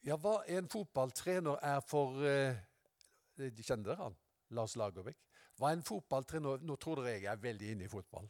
Ja, 0.00 0.16
hva 0.16 0.38
en 0.48 0.68
fotballtrener 0.72 1.60
er 1.60 1.82
for 1.84 2.22
eh, 2.24 2.56
De 3.36 3.64
kjenner 3.64 3.90
dere 3.92 4.06
han? 4.06 4.16
Lars 4.56 4.72
Lagerbäck. 4.80 5.18
Hva 5.60 5.74
en 5.74 5.84
fotballtrener 5.84 6.64
Nå 6.64 6.76
tror 6.80 7.02
dere 7.02 7.18
jeg 7.18 7.28
er 7.28 7.42
veldig 7.42 7.74
inne 7.74 7.84
i 7.84 7.92
fotball. 7.92 8.24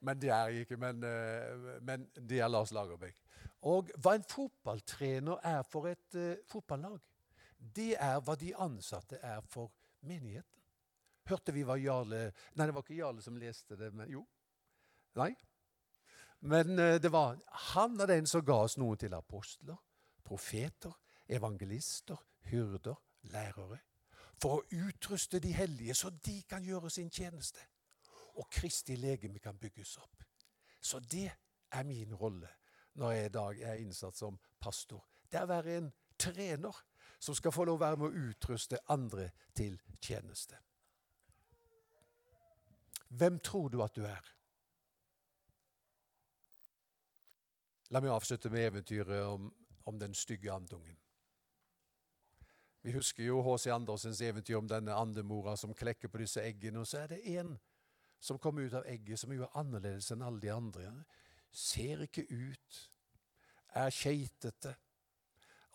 Men 0.00 0.18
det 0.20 0.32
er 0.32 0.54
jeg 0.54 0.64
ikke. 0.64 0.80
Men, 0.80 1.04
eh, 1.04 1.76
men 1.84 2.08
det 2.16 2.40
er 2.40 2.48
Lars 2.48 2.72
Lagerbäck. 2.72 3.20
Og 3.68 3.92
hva 4.00 4.16
en 4.16 4.24
fotballtrener 4.24 5.44
er 5.44 5.60
for 5.68 5.88
et 5.90 6.16
fotballag, 6.48 6.96
det 7.58 7.94
er 8.00 8.20
hva 8.24 8.36
de 8.38 8.52
ansatte 8.56 9.18
er 9.22 9.40
for 9.48 9.72
menigheten. 10.06 10.62
Hørte 11.26 11.52
vi 11.52 11.64
hva 11.66 11.74
Jarle 11.80 12.28
Nei, 12.54 12.66
det 12.66 12.74
var 12.74 12.84
ikke 12.84 13.00
Jarle 13.00 13.22
som 13.24 13.38
leste 13.40 13.78
det, 13.78 13.90
men 13.94 14.10
jo. 14.12 14.22
Nei. 15.18 15.32
Men 16.46 16.78
uh, 16.78 16.96
det 17.02 17.10
var 17.12 17.40
han 17.72 17.98
er 18.00 18.12
den 18.12 18.28
som 18.30 18.44
ga 18.46 18.60
oss 18.66 18.76
noen 18.78 19.00
til 19.00 19.16
apostler, 19.16 19.78
profeter, 20.24 20.94
evangelister, 21.26 22.20
hyrder, 22.50 22.98
lærere. 23.32 23.80
For 24.36 24.58
å 24.58 24.84
utruste 24.84 25.40
de 25.40 25.54
hellige 25.56 25.96
så 25.96 26.12
de 26.12 26.42
kan 26.48 26.64
gjøre 26.64 26.90
sin 26.92 27.10
tjeneste. 27.10 27.62
Og 28.36 28.50
Kristi 28.52 28.98
legeme 29.00 29.40
kan 29.40 29.56
bygges 29.58 29.96
opp. 30.02 30.22
Så 30.80 31.00
det 31.00 31.30
er 31.72 31.88
min 31.88 32.12
rolle 32.14 32.50
når 32.96 33.12
jeg 33.12 33.28
i 33.28 33.32
dag 33.32 33.62
er 33.72 33.80
innsatt 33.80 34.16
som 34.16 34.36
pastor. 34.60 35.02
Det 35.28 35.40
er 35.40 35.48
å 35.48 35.50
være 35.50 35.78
en 35.80 35.88
trener 36.20 36.76
som 37.18 37.34
skal 37.34 37.52
få 37.52 37.64
lov 37.64 37.78
å 37.78 37.84
være 37.84 38.00
med 38.00 38.06
å 38.06 38.28
utruste 38.30 38.80
andre 38.92 39.30
til 39.56 39.78
tjeneste. 40.00 40.58
Hvem 43.08 43.38
tror 43.40 43.68
du 43.72 43.80
at 43.82 43.94
du 43.96 44.04
er? 44.06 44.32
La 47.94 48.02
meg 48.02 48.10
avslutte 48.10 48.50
med 48.50 48.66
eventyret 48.66 49.26
om, 49.26 49.50
om 49.86 49.98
den 49.98 50.14
stygge 50.14 50.52
andungen. 50.52 50.96
Vi 52.82 52.92
husker 52.94 53.24
jo 53.24 53.40
H.C. 53.42 53.70
Andersens 53.74 54.20
eventyr 54.22 54.58
om 54.58 54.68
denne 54.70 54.94
andemora 54.94 55.56
som 55.58 55.74
klekker 55.74 56.10
på 56.10 56.20
disse 56.22 56.42
eggene. 56.42 56.82
Og 56.82 56.86
så 56.86 57.02
er 57.02 57.14
det 57.14 57.22
en 57.38 57.56
som 58.22 58.38
kommer 58.38 58.66
ut 58.66 58.74
av 58.78 58.86
egget 58.86 59.18
som 59.18 59.32
er 59.34 59.46
annerledes 59.58 60.10
enn 60.14 60.22
alle 60.22 60.42
de 60.42 60.52
andre 60.54 60.90
ser 61.56 62.04
ikke 62.04 62.26
ut, 62.30 62.78
er 63.74 63.90
keitete. 63.90 64.74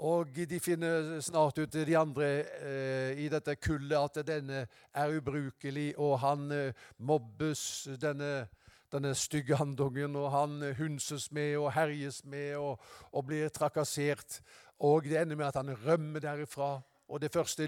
Og 0.02 0.34
de 0.34 0.58
finner 0.58 1.20
snart 1.22 1.60
ut, 1.62 1.76
de 1.86 1.98
andre 1.98 2.28
eh, 2.66 3.20
i 3.22 3.28
dette 3.30 3.54
kullet, 3.62 4.18
at 4.18 4.26
denne 4.26 4.64
er 4.98 5.14
ubrukelig, 5.14 5.92
og 6.02 6.16
han 6.24 6.48
eh, 6.56 6.80
mobbes, 6.98 7.62
denne, 8.02 8.48
denne 8.90 9.12
stygge 9.14 9.60
andungen, 9.62 10.18
og 10.18 10.32
han 10.34 10.56
hunses 10.80 11.28
med 11.32 11.54
og 11.60 11.70
herjes 11.76 12.24
med 12.26 12.56
og, 12.58 12.82
og, 13.12 13.28
blir 13.30 13.54
trakassert. 13.54 14.40
Og 14.82 15.06
det 15.06 15.22
ender 15.22 15.38
med 15.38 15.52
at 15.52 15.62
han 15.62 15.70
rømmer 15.86 16.26
derifra. 16.26 16.80
Og 17.08 17.22
det 17.22 17.30
første, 17.32 17.68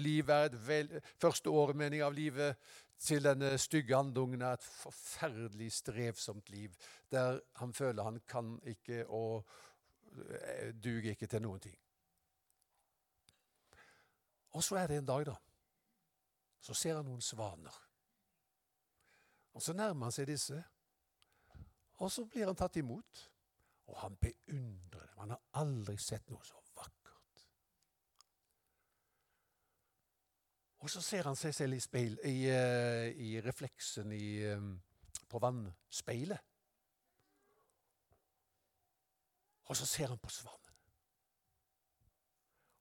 vel, 0.66 0.90
første 1.20 1.50
året 1.50 2.02
av 2.02 2.12
livet 2.12 2.56
til 2.98 3.22
denne 3.22 3.58
stygge 3.58 3.94
andungen 3.94 4.42
er 4.42 4.58
et 4.58 4.66
forferdelig 4.66 5.70
strevsomt 5.72 6.50
liv, 6.50 6.74
der 7.12 7.38
han 7.60 7.72
føler 7.72 8.02
han 8.02 8.20
kan 8.26 8.58
ikke 8.66 9.06
og 9.06 9.44
eh, 10.18 10.74
duger 10.74 11.14
ikke 11.14 11.26
til 11.26 11.42
noen 11.42 11.60
ting. 11.60 11.83
Og 14.54 14.62
så 14.62 14.78
er 14.78 14.86
det 14.90 15.00
en 15.00 15.08
dag, 15.08 15.26
da. 15.26 15.34
Så 16.64 16.74
ser 16.78 16.96
han 16.96 17.06
noen 17.06 17.22
svaner. 17.22 17.74
Og 19.54 19.62
Så 19.62 19.72
nærmer 19.72 20.08
han 20.08 20.14
seg 20.14 20.26
disse, 20.26 20.56
og 22.02 22.10
så 22.10 22.24
blir 22.26 22.48
han 22.50 22.58
tatt 22.58 22.76
imot. 22.76 23.28
Og 23.86 23.98
han 24.00 24.16
beundrer 24.16 25.06
dem. 25.06 25.18
Han 25.20 25.34
har 25.34 25.42
aldri 25.60 25.96
sett 26.00 26.30
noe 26.32 26.44
så 26.46 26.58
vakkert. 26.76 27.44
Og 30.84 30.90
så 30.90 31.00
ser 31.04 31.28
han 31.28 31.36
seg 31.36 31.54
selv 31.56 31.76
i, 31.76 31.80
speil, 31.84 32.16
i, 32.24 32.34
uh, 32.48 33.06
i 33.12 33.36
refleksen 33.44 34.12
i, 34.12 34.26
um, 34.56 34.74
på 35.28 35.40
vannspeilet. 35.40 36.50
Og 39.64 39.76
så 39.76 39.86
ser 39.88 40.12
han 40.12 40.20
på 40.20 40.32
svanen. 40.32 40.63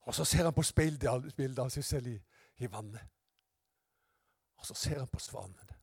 Og 0.04 0.16
så 0.16 0.26
ser 0.26 0.44
han 0.44 0.54
på 0.54 0.64
speilbildet 0.64 1.60
av 1.60 1.70
seg 1.72 1.84
selv 1.84 2.08
i, 2.08 2.18
i 2.58 2.72
vannet. 2.72 3.06
Og 4.60 4.66
så 4.66 4.74
ser 4.74 5.00
han 5.00 5.08
på 5.08 5.20
svanene. 5.20 5.80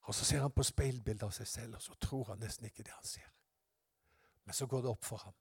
Og 0.00 0.14
så 0.14 0.24
ser 0.24 0.40
han 0.40 0.52
på 0.52 0.62
speilbildet 0.62 1.22
av 1.22 1.30
seg 1.30 1.46
selv, 1.46 1.74
og 1.74 1.82
så 1.82 1.94
tror 1.94 2.24
han 2.32 2.40
nesten 2.42 2.66
ikke 2.66 2.82
det 2.82 2.92
han 2.92 3.06
ser. 3.06 3.28
Men 4.44 4.54
så 4.54 4.66
går 4.66 4.82
det 4.82 4.90
opp 4.90 5.04
for 5.04 5.22
ham. 5.22 5.34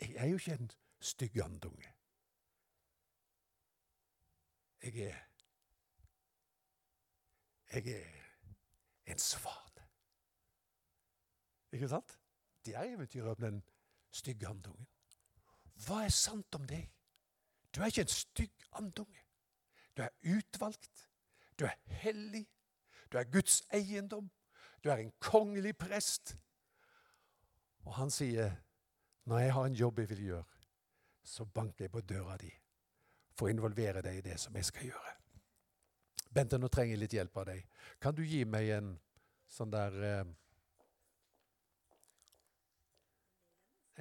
Jeg 0.00 0.14
er 0.16 0.26
jo 0.26 0.36
ikke 0.36 0.56
en 0.58 0.70
stygg 1.00 1.38
andunge. 1.44 1.94
Jeg 4.82 4.98
er 5.00 5.22
Jeg 7.74 7.86
er 7.86 9.12
en 9.12 9.18
svane. 9.18 9.88
Ikke 11.72 11.88
sant? 11.88 12.20
Det 12.64 12.74
er 12.76 12.82
eventyret 12.82 13.28
om 13.28 13.36
den 13.36 13.62
stygge 14.10 14.46
andungen. 14.46 14.86
Hva 15.74 16.04
er 16.04 16.14
sant 16.14 16.54
om 16.54 16.66
deg? 16.66 16.86
Du 17.74 17.80
er 17.80 17.90
ikke 17.90 18.06
en 18.06 18.14
stygg 18.14 18.66
andunge. 18.78 19.24
Du 19.96 20.02
er 20.02 20.14
utvalgt. 20.36 21.08
Du 21.58 21.64
er 21.64 21.76
hellig. 22.02 22.46
Du 23.12 23.18
er 23.18 23.30
Guds 23.30 23.62
eiendom. 23.74 24.30
Du 24.84 24.90
er 24.90 25.02
en 25.02 25.12
kongelig 25.18 25.76
prest. 25.76 26.36
Og 27.84 27.94
han 27.94 28.10
sier, 28.10 28.56
'Når 29.24 29.38
jeg 29.38 29.52
har 29.52 29.64
en 29.64 29.74
jobb 29.74 29.98
jeg 29.98 30.08
vil 30.08 30.24
gjøre, 30.24 30.44
så 31.22 31.44
banker 31.44 31.84
jeg 31.84 31.90
på 31.90 32.00
døra 32.00 32.36
di.' 32.36 32.60
for 33.34 33.48
å 33.48 33.50
involvere 33.50 34.02
deg 34.02 34.18
i 34.18 34.24
det 34.24 34.38
som 34.40 34.54
jeg 34.54 34.64
skal 34.68 34.90
gjøre. 34.92 35.12
Bente, 36.34 36.58
nå 36.58 36.70
trenger 36.72 36.94
jeg 36.94 37.02
litt 37.02 37.16
hjelp 37.16 37.36
av 37.42 37.46
deg. 37.50 37.66
Kan 38.02 38.14
du 38.14 38.22
gi 38.26 38.44
meg 38.44 38.70
en 38.78 38.94
sånn 39.50 39.74
der 39.74 40.00
eh, 40.02 40.24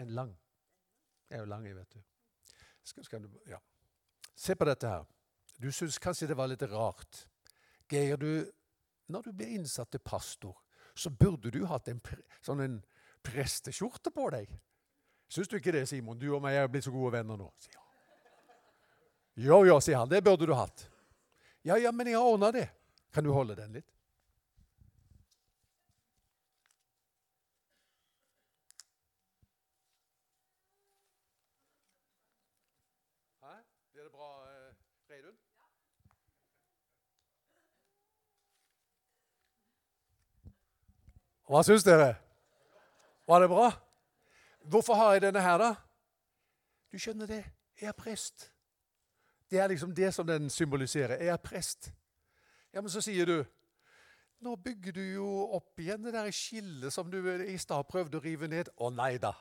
En 0.02 0.10
lang. 0.10 0.32
Er 1.34 1.42
jo 1.42 1.50
lange, 1.50 1.74
vet 1.74 1.96
du. 1.96 2.02
Skal, 2.86 3.06
skal 3.08 3.26
du 3.26 3.40
ja. 3.50 3.58
Se 4.36 4.56
på 4.56 4.68
dette 4.70 4.90
her. 4.90 5.08
Du 5.58 5.72
syns 5.74 5.98
kanskje 6.02 6.30
det 6.30 6.38
var 6.38 6.50
litt 6.52 6.66
rart. 6.70 7.24
Geir, 7.90 8.18
du, 8.22 8.52
når 9.10 9.28
du 9.28 9.34
blir 9.34 9.56
innsatt 9.58 9.92
til 9.94 10.02
pastor, 10.04 10.56
så 10.96 11.10
burde 11.10 11.52
du 11.52 11.64
hatt 11.70 11.90
en, 11.90 12.02
sånn 12.46 12.62
en 12.62 12.78
presteskjorte 13.26 14.14
på 14.14 14.30
deg. 14.34 14.52
Syns 15.34 15.50
du 15.50 15.58
ikke 15.58 15.74
det, 15.74 15.88
Simon? 15.90 16.20
Du 16.20 16.28
og 16.36 16.44
meg 16.44 16.60
er 16.60 16.70
blitt 16.70 16.86
så 16.86 16.94
gode 16.94 17.16
venner 17.16 17.40
nå. 17.40 17.50
sier 17.58 17.80
han. 17.80 17.90
jo, 19.48 19.64
jo, 19.66 19.80
sier 19.82 19.98
han, 19.98 20.12
det 20.12 20.22
burde 20.26 20.46
du 20.50 20.54
hatt. 20.54 20.88
Ja, 21.64 21.78
ja, 21.80 21.92
men 21.92 22.08
jeg 22.12 22.20
har 22.20 22.28
ordna 22.28 22.52
det. 22.52 22.68
Kan 23.14 23.24
du 23.24 23.32
holde 23.32 23.56
den 23.56 23.74
litt? 23.80 23.90
Hæ? 33.42 33.56
Blir 33.94 34.04
det 34.04 34.12
bra, 34.12 34.30
eh, 34.50 34.76
Reidun? 35.10 35.38
Hva 41.54 41.62
syns 41.62 41.84
dere? 41.86 42.16
Var 43.30 43.44
det 43.44 43.48
bra? 43.52 43.68
Hvorfor 44.66 44.98
har 44.98 45.12
jeg 45.14 45.22
denne 45.22 45.42
her, 45.46 45.60
da? 45.62 45.76
Du 46.90 46.98
skjønner 46.98 47.30
det, 47.30 47.44
jeg 47.78 47.92
er 47.92 47.94
prest. 47.94 48.48
Det 49.52 49.60
er 49.62 49.70
liksom 49.70 49.92
det 49.94 50.10
som 50.16 50.26
den 50.26 50.50
symboliserer. 50.50 51.22
Jeg 51.22 51.30
er 51.30 51.38
prest. 51.38 51.92
Ja, 52.74 52.82
Men 52.82 52.90
så 52.90 53.02
sier 53.06 53.30
du 53.30 53.44
Nå 54.42 54.56
bygger 54.56 54.92
du 54.98 55.02
jo 55.02 55.28
opp 55.54 55.80
igjen 55.80 56.02
det 56.04 56.16
der 56.16 56.32
skillet 56.34 56.92
som 56.92 57.12
du 57.12 57.22
i 57.22 57.58
stad 57.62 57.86
prøvde 57.88 58.18
å 58.18 58.24
rive 58.26 58.50
ned. 58.50 58.74
Å 58.76 58.90
nei 58.90 59.20
da. 59.22 59.36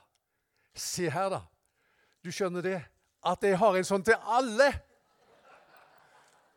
Se 0.77 1.09
her, 1.11 1.33
da. 1.33 1.40
Du 2.22 2.29
skjønner 2.29 2.62
det? 2.62 2.83
At 3.25 3.42
jeg 3.42 3.57
har 3.57 3.77
en 3.77 3.88
sånn 3.88 4.05
til 4.05 4.20
alle. 4.20 4.68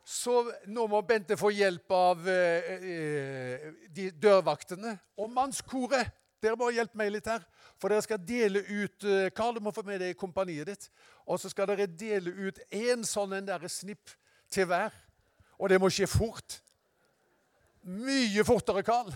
Så 0.06 0.44
nå 0.70 0.86
må 0.86 1.00
Bente 1.02 1.34
få 1.38 1.50
hjelp 1.50 1.92
av 1.98 2.28
eh, 2.30 2.68
eh, 2.76 3.64
de 3.90 4.12
dørvaktene 4.22 4.94
og 5.18 5.32
mannskoret. 5.34 6.12
Dere 6.44 6.60
må 6.60 6.70
hjelpe 6.70 7.00
meg 7.00 7.10
litt 7.16 7.26
her. 7.26 7.42
For 7.82 7.90
dere 7.90 8.06
skal 8.06 8.22
dele 8.22 8.62
ut 8.70 9.08
eh, 9.10 9.32
Karl, 9.34 9.58
du 9.58 9.66
må 9.66 9.74
få 9.74 9.82
med 9.88 10.04
deg 10.04 10.14
kompaniet 10.20 10.70
ditt. 10.70 10.92
Og 11.26 11.42
så 11.42 11.50
skal 11.50 11.72
dere 11.72 11.90
dele 11.90 12.30
ut 12.38 12.62
én 12.70 13.02
sånn 13.08 13.34
en 13.34 13.50
der 13.50 13.66
snipp 13.66 14.14
til 14.54 14.70
hver. 14.70 14.94
Og 15.58 15.74
det 15.74 15.82
må 15.82 15.90
skje 15.90 16.06
fort. 16.12 16.60
Mye 17.82 18.46
fortere, 18.46 18.86
Karl. 18.86 19.10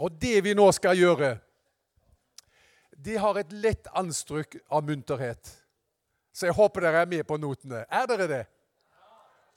Og 0.00 0.16
det 0.16 0.38
vi 0.46 0.56
nå 0.56 0.64
skal 0.72 0.96
gjøre, 0.96 1.34
det 2.96 3.20
har 3.20 3.36
et 3.36 3.52
lett 3.52 3.88
anstrykk 3.96 4.62
av 4.72 4.86
munterhet. 4.88 5.59
Så 6.32 6.46
jeg 6.46 6.56
håper 6.56 6.84
dere 6.86 7.04
er 7.04 7.10
med 7.10 7.26
på 7.26 7.38
notene. 7.40 7.84
Er 7.90 8.06
dere 8.10 8.28
det? 8.30 8.42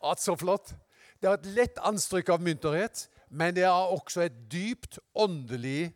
At 0.04 0.22
så 0.22 0.36
flott. 0.36 0.74
Det 1.22 1.30
er 1.30 1.38
et 1.38 1.52
lett 1.56 1.78
anstrykk 1.86 2.34
av 2.34 2.42
munterhet, 2.44 3.06
men 3.30 3.56
det 3.56 3.64
har 3.64 3.94
også 3.94 4.26
et 4.26 4.36
dypt 4.52 5.00
åndelig 5.16 5.94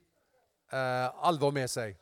eh, 0.72 1.08
alvor 1.28 1.52
med 1.56 1.68
seg. 1.72 1.98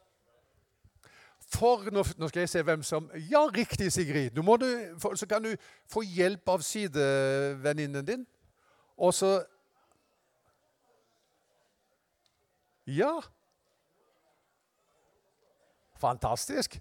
For 1.56 1.88
nå, 1.94 2.04
nå, 2.18 2.30
skal 2.30 2.44
jeg 2.44 2.52
se 2.52 2.62
hvem 2.66 2.84
som 2.86 3.10
Ja, 3.30 3.46
riktig, 3.54 3.92
Sigrid. 3.94 4.34
Du 4.36 4.42
du, 4.42 4.70
for, 5.00 5.16
så 5.16 5.28
kan 5.30 5.44
du 5.44 5.56
få 5.88 6.02
hjelp 6.02 6.50
av 6.50 6.62
sidevenninnen 6.62 8.06
din. 8.06 8.26
Og 8.98 9.14
så 9.14 9.44
Ja. 12.86 13.22
Fantastisk. 15.98 16.80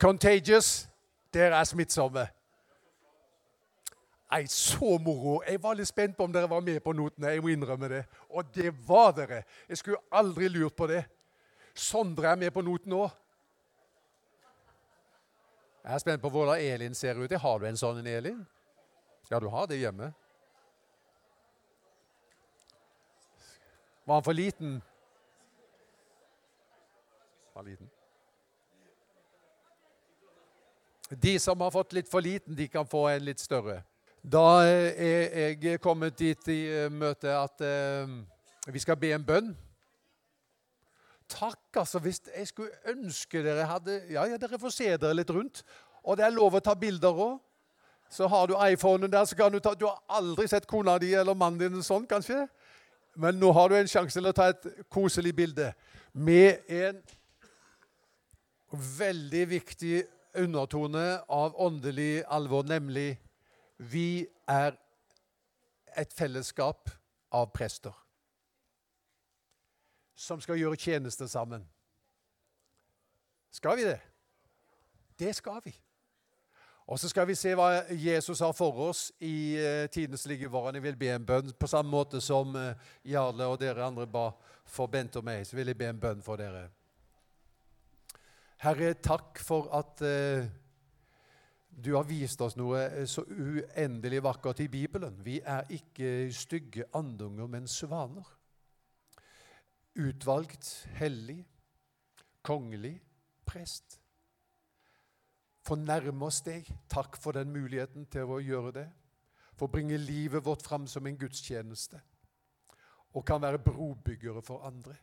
Contagious. 0.00 0.88
Dere 1.32 1.58
er 1.60 1.64
smittsomme. 1.64 2.26
Nei, 4.30 4.46
så 4.50 4.98
moro. 4.98 5.38
Jeg 5.46 5.62
var 5.62 5.76
litt 5.78 5.88
spent 5.88 6.16
på 6.16 6.26
om 6.26 6.32
dere 6.34 6.50
var 6.50 6.64
med 6.64 6.80
på 6.82 6.92
notene. 6.92 7.30
jeg 7.30 7.42
må 7.42 7.52
innrømme 7.54 7.88
det. 7.88 8.04
Og 8.28 8.44
det 8.54 8.72
var 8.88 9.12
dere. 9.12 9.42
Jeg 9.68 9.78
skulle 9.78 10.02
aldri 10.10 10.48
lurt 10.48 10.76
på 10.76 10.86
det. 10.90 11.04
Sondre 11.74 12.32
er 12.32 12.36
med 12.36 12.50
på 12.50 12.64
noten 12.64 12.92
òg. 12.92 13.10
Jeg 15.84 15.94
er 15.94 15.98
spent 15.98 16.22
på 16.22 16.30
hvordan 16.30 16.60
Elin 16.60 16.94
ser 16.94 17.14
ut. 17.14 17.32
Har 17.32 17.58
du 17.58 17.66
en 17.66 17.76
sånn 17.78 18.00
en, 18.00 18.06
Elin? 18.06 18.46
Ja, 19.30 19.38
du 19.38 19.46
har 19.48 19.66
det 19.70 19.78
hjemme. 19.78 20.12
Var 24.06 24.14
han 24.14 24.24
for 24.26 24.34
liten? 24.34 24.80
Var 27.54 27.62
liten. 27.62 27.95
De 31.10 31.38
som 31.38 31.60
har 31.60 31.70
fått 31.70 31.92
litt 31.92 32.08
for 32.10 32.24
liten, 32.24 32.56
de 32.56 32.66
kan 32.68 32.86
få 32.86 33.06
en 33.12 33.24
litt 33.28 33.40
større. 33.40 33.82
Da 34.26 34.64
er 34.66 35.54
jeg 35.62 35.80
kommet 35.80 36.16
dit 36.18 36.48
i 36.50 36.60
eh, 36.66 36.90
møtet 36.90 37.30
at 37.30 37.62
eh, 37.62 38.10
vi 38.74 38.82
skal 38.82 38.98
be 38.98 39.12
en 39.14 39.26
bønn. 39.26 39.52
Takk, 41.30 41.76
altså. 41.76 42.00
Hvis 42.02 42.20
jeg 42.26 42.48
skulle 42.50 42.70
ønske 42.90 43.42
dere 43.42 43.66
hadde 43.70 44.00
Ja, 44.10 44.24
ja, 44.26 44.38
dere 44.38 44.58
får 44.58 44.74
se 44.74 44.88
dere 44.96 45.14
litt 45.14 45.30
rundt. 45.30 45.62
Og 46.02 46.18
det 46.18 46.26
er 46.26 46.34
lov 46.34 46.58
å 46.58 46.62
ta 46.62 46.74
bilder 46.74 47.14
òg. 47.14 47.38
Så 48.10 48.26
har 48.30 48.46
du 48.46 48.54
iPhonen 48.54 49.10
der, 49.10 49.24
så 49.26 49.34
kan 49.38 49.52
du 49.52 49.58
ta 49.58 49.74
Du 49.74 49.86
har 49.86 50.02
aldri 50.08 50.46
sett 50.48 50.66
kona 50.66 50.98
di 50.98 51.12
eller 51.14 51.34
mannen 51.34 51.58
din 51.58 51.82
sånn, 51.82 52.06
kanskje? 52.06 52.48
Men 53.16 53.38
nå 53.40 53.52
har 53.52 53.68
du 53.68 53.78
en 53.78 53.88
sjanse 53.90 54.18
til 54.18 54.28
å 54.28 54.34
ta 54.34 54.50
et 54.52 54.66
koselig 54.92 55.32
bilde 55.34 55.72
med 56.12 56.66
en 56.68 57.00
veldig 58.70 59.48
viktig 59.48 60.04
undertone 60.42 61.20
av 61.28 61.56
åndelig 61.60 62.24
alvor, 62.28 62.66
nemlig 62.66 63.16
vi 63.78 64.26
er 64.48 64.76
et 65.96 66.12
fellesskap 66.12 66.90
av 67.32 67.50
prester 67.54 67.94
som 70.16 70.40
skal 70.40 70.56
gjøre 70.56 70.78
tjeneste 70.80 71.28
sammen. 71.28 71.66
Skal 73.52 73.76
vi 73.76 73.84
det? 73.84 73.98
Det 75.18 75.34
skal 75.36 75.60
vi. 75.64 75.74
Og 76.86 76.98
så 76.98 77.08
skal 77.08 77.26
vi 77.26 77.34
se 77.34 77.50
hva 77.58 77.82
Jesus 77.90 78.40
har 78.40 78.52
for 78.54 78.78
oss 78.88 79.08
i 79.20 79.58
uh, 79.58 79.86
tidens 79.90 80.26
liggevarer. 80.26 80.78
Jeg 80.78 80.84
vil 80.84 80.98
be 80.98 81.08
en 81.10 81.26
bønn 81.26 81.52
på 81.58 81.68
samme 81.68 81.90
måte 81.90 82.20
som 82.22 82.54
uh, 82.54 82.76
Jarle 83.04 83.48
og 83.50 83.58
dere 83.60 83.84
andre 83.84 84.06
ba 84.06 84.28
for 84.64 84.86
Bent 84.86 85.16
og 85.18 85.26
meg. 85.26 85.42
Så 85.46 85.58
vil 85.58 85.72
jeg 85.72 85.78
be 85.78 85.88
en 85.90 86.00
bønn 86.00 86.22
for 86.22 86.38
dere. 86.38 86.68
Herre, 88.66 88.96
takk 88.98 89.38
for 89.46 89.68
at 89.78 90.00
eh, 90.02 90.46
du 91.70 91.92
har 91.94 92.06
vist 92.08 92.40
oss 92.42 92.56
noe 92.58 92.80
eh, 92.82 93.04
så 93.06 93.22
uendelig 93.22 94.18
vakkert 94.26 94.58
i 94.64 94.66
Bibelen. 94.66 95.20
Vi 95.22 95.36
er 95.38 95.68
ikke 95.70 96.32
stygge 96.34 96.88
andunger, 96.98 97.46
men 97.46 97.68
svaner. 97.70 98.26
Utvalgt, 100.02 100.66
hellig, 100.98 101.44
kongelig, 102.42 102.96
prest. 103.46 104.00
Fornærme 105.68 106.26
oss 106.26 106.40
deg. 106.42 106.66
Takk 106.90 107.20
for 107.22 107.38
den 107.38 107.52
muligheten 107.54 108.08
til 108.10 108.34
å 108.34 108.40
gjøre 108.42 108.72
det. 108.80 108.88
For 109.54 109.68
å 109.68 109.74
bringe 109.76 110.00
livet 110.00 110.42
vårt 110.42 110.66
fram 110.66 110.88
som 110.90 111.06
en 111.06 111.20
gudstjeneste. 111.20 112.02
Og 113.14 113.22
kan 113.30 113.46
være 113.46 113.62
brobyggere 113.62 114.42
for 114.42 114.66
andre. 114.66 114.98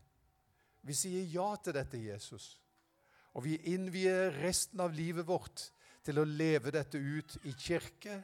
Vi 0.84 1.00
sier 1.00 1.32
ja 1.32 1.48
til 1.64 1.80
dette, 1.80 2.04
Jesus. 2.12 2.58
Og 3.34 3.46
vi 3.48 3.58
innvier 3.74 4.34
resten 4.44 4.82
av 4.84 4.94
livet 4.94 5.26
vårt 5.28 5.68
til 6.06 6.20
å 6.20 6.28
leve 6.28 6.74
dette 6.74 7.00
ut 7.00 7.38
i 7.50 7.54
kirke 7.58 8.20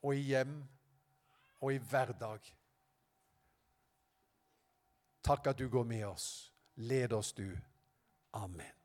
og 0.00 0.14
i 0.16 0.30
hjem 0.30 0.56
og 1.60 1.74
i 1.74 1.80
hverdag. 1.90 2.52
Takk 5.20 5.52
at 5.52 5.60
du 5.60 5.68
går 5.68 5.84
med 5.84 6.06
oss. 6.08 6.28
Led 6.80 7.12
oss, 7.12 7.34
du. 7.36 7.50
Amen. 8.32 8.79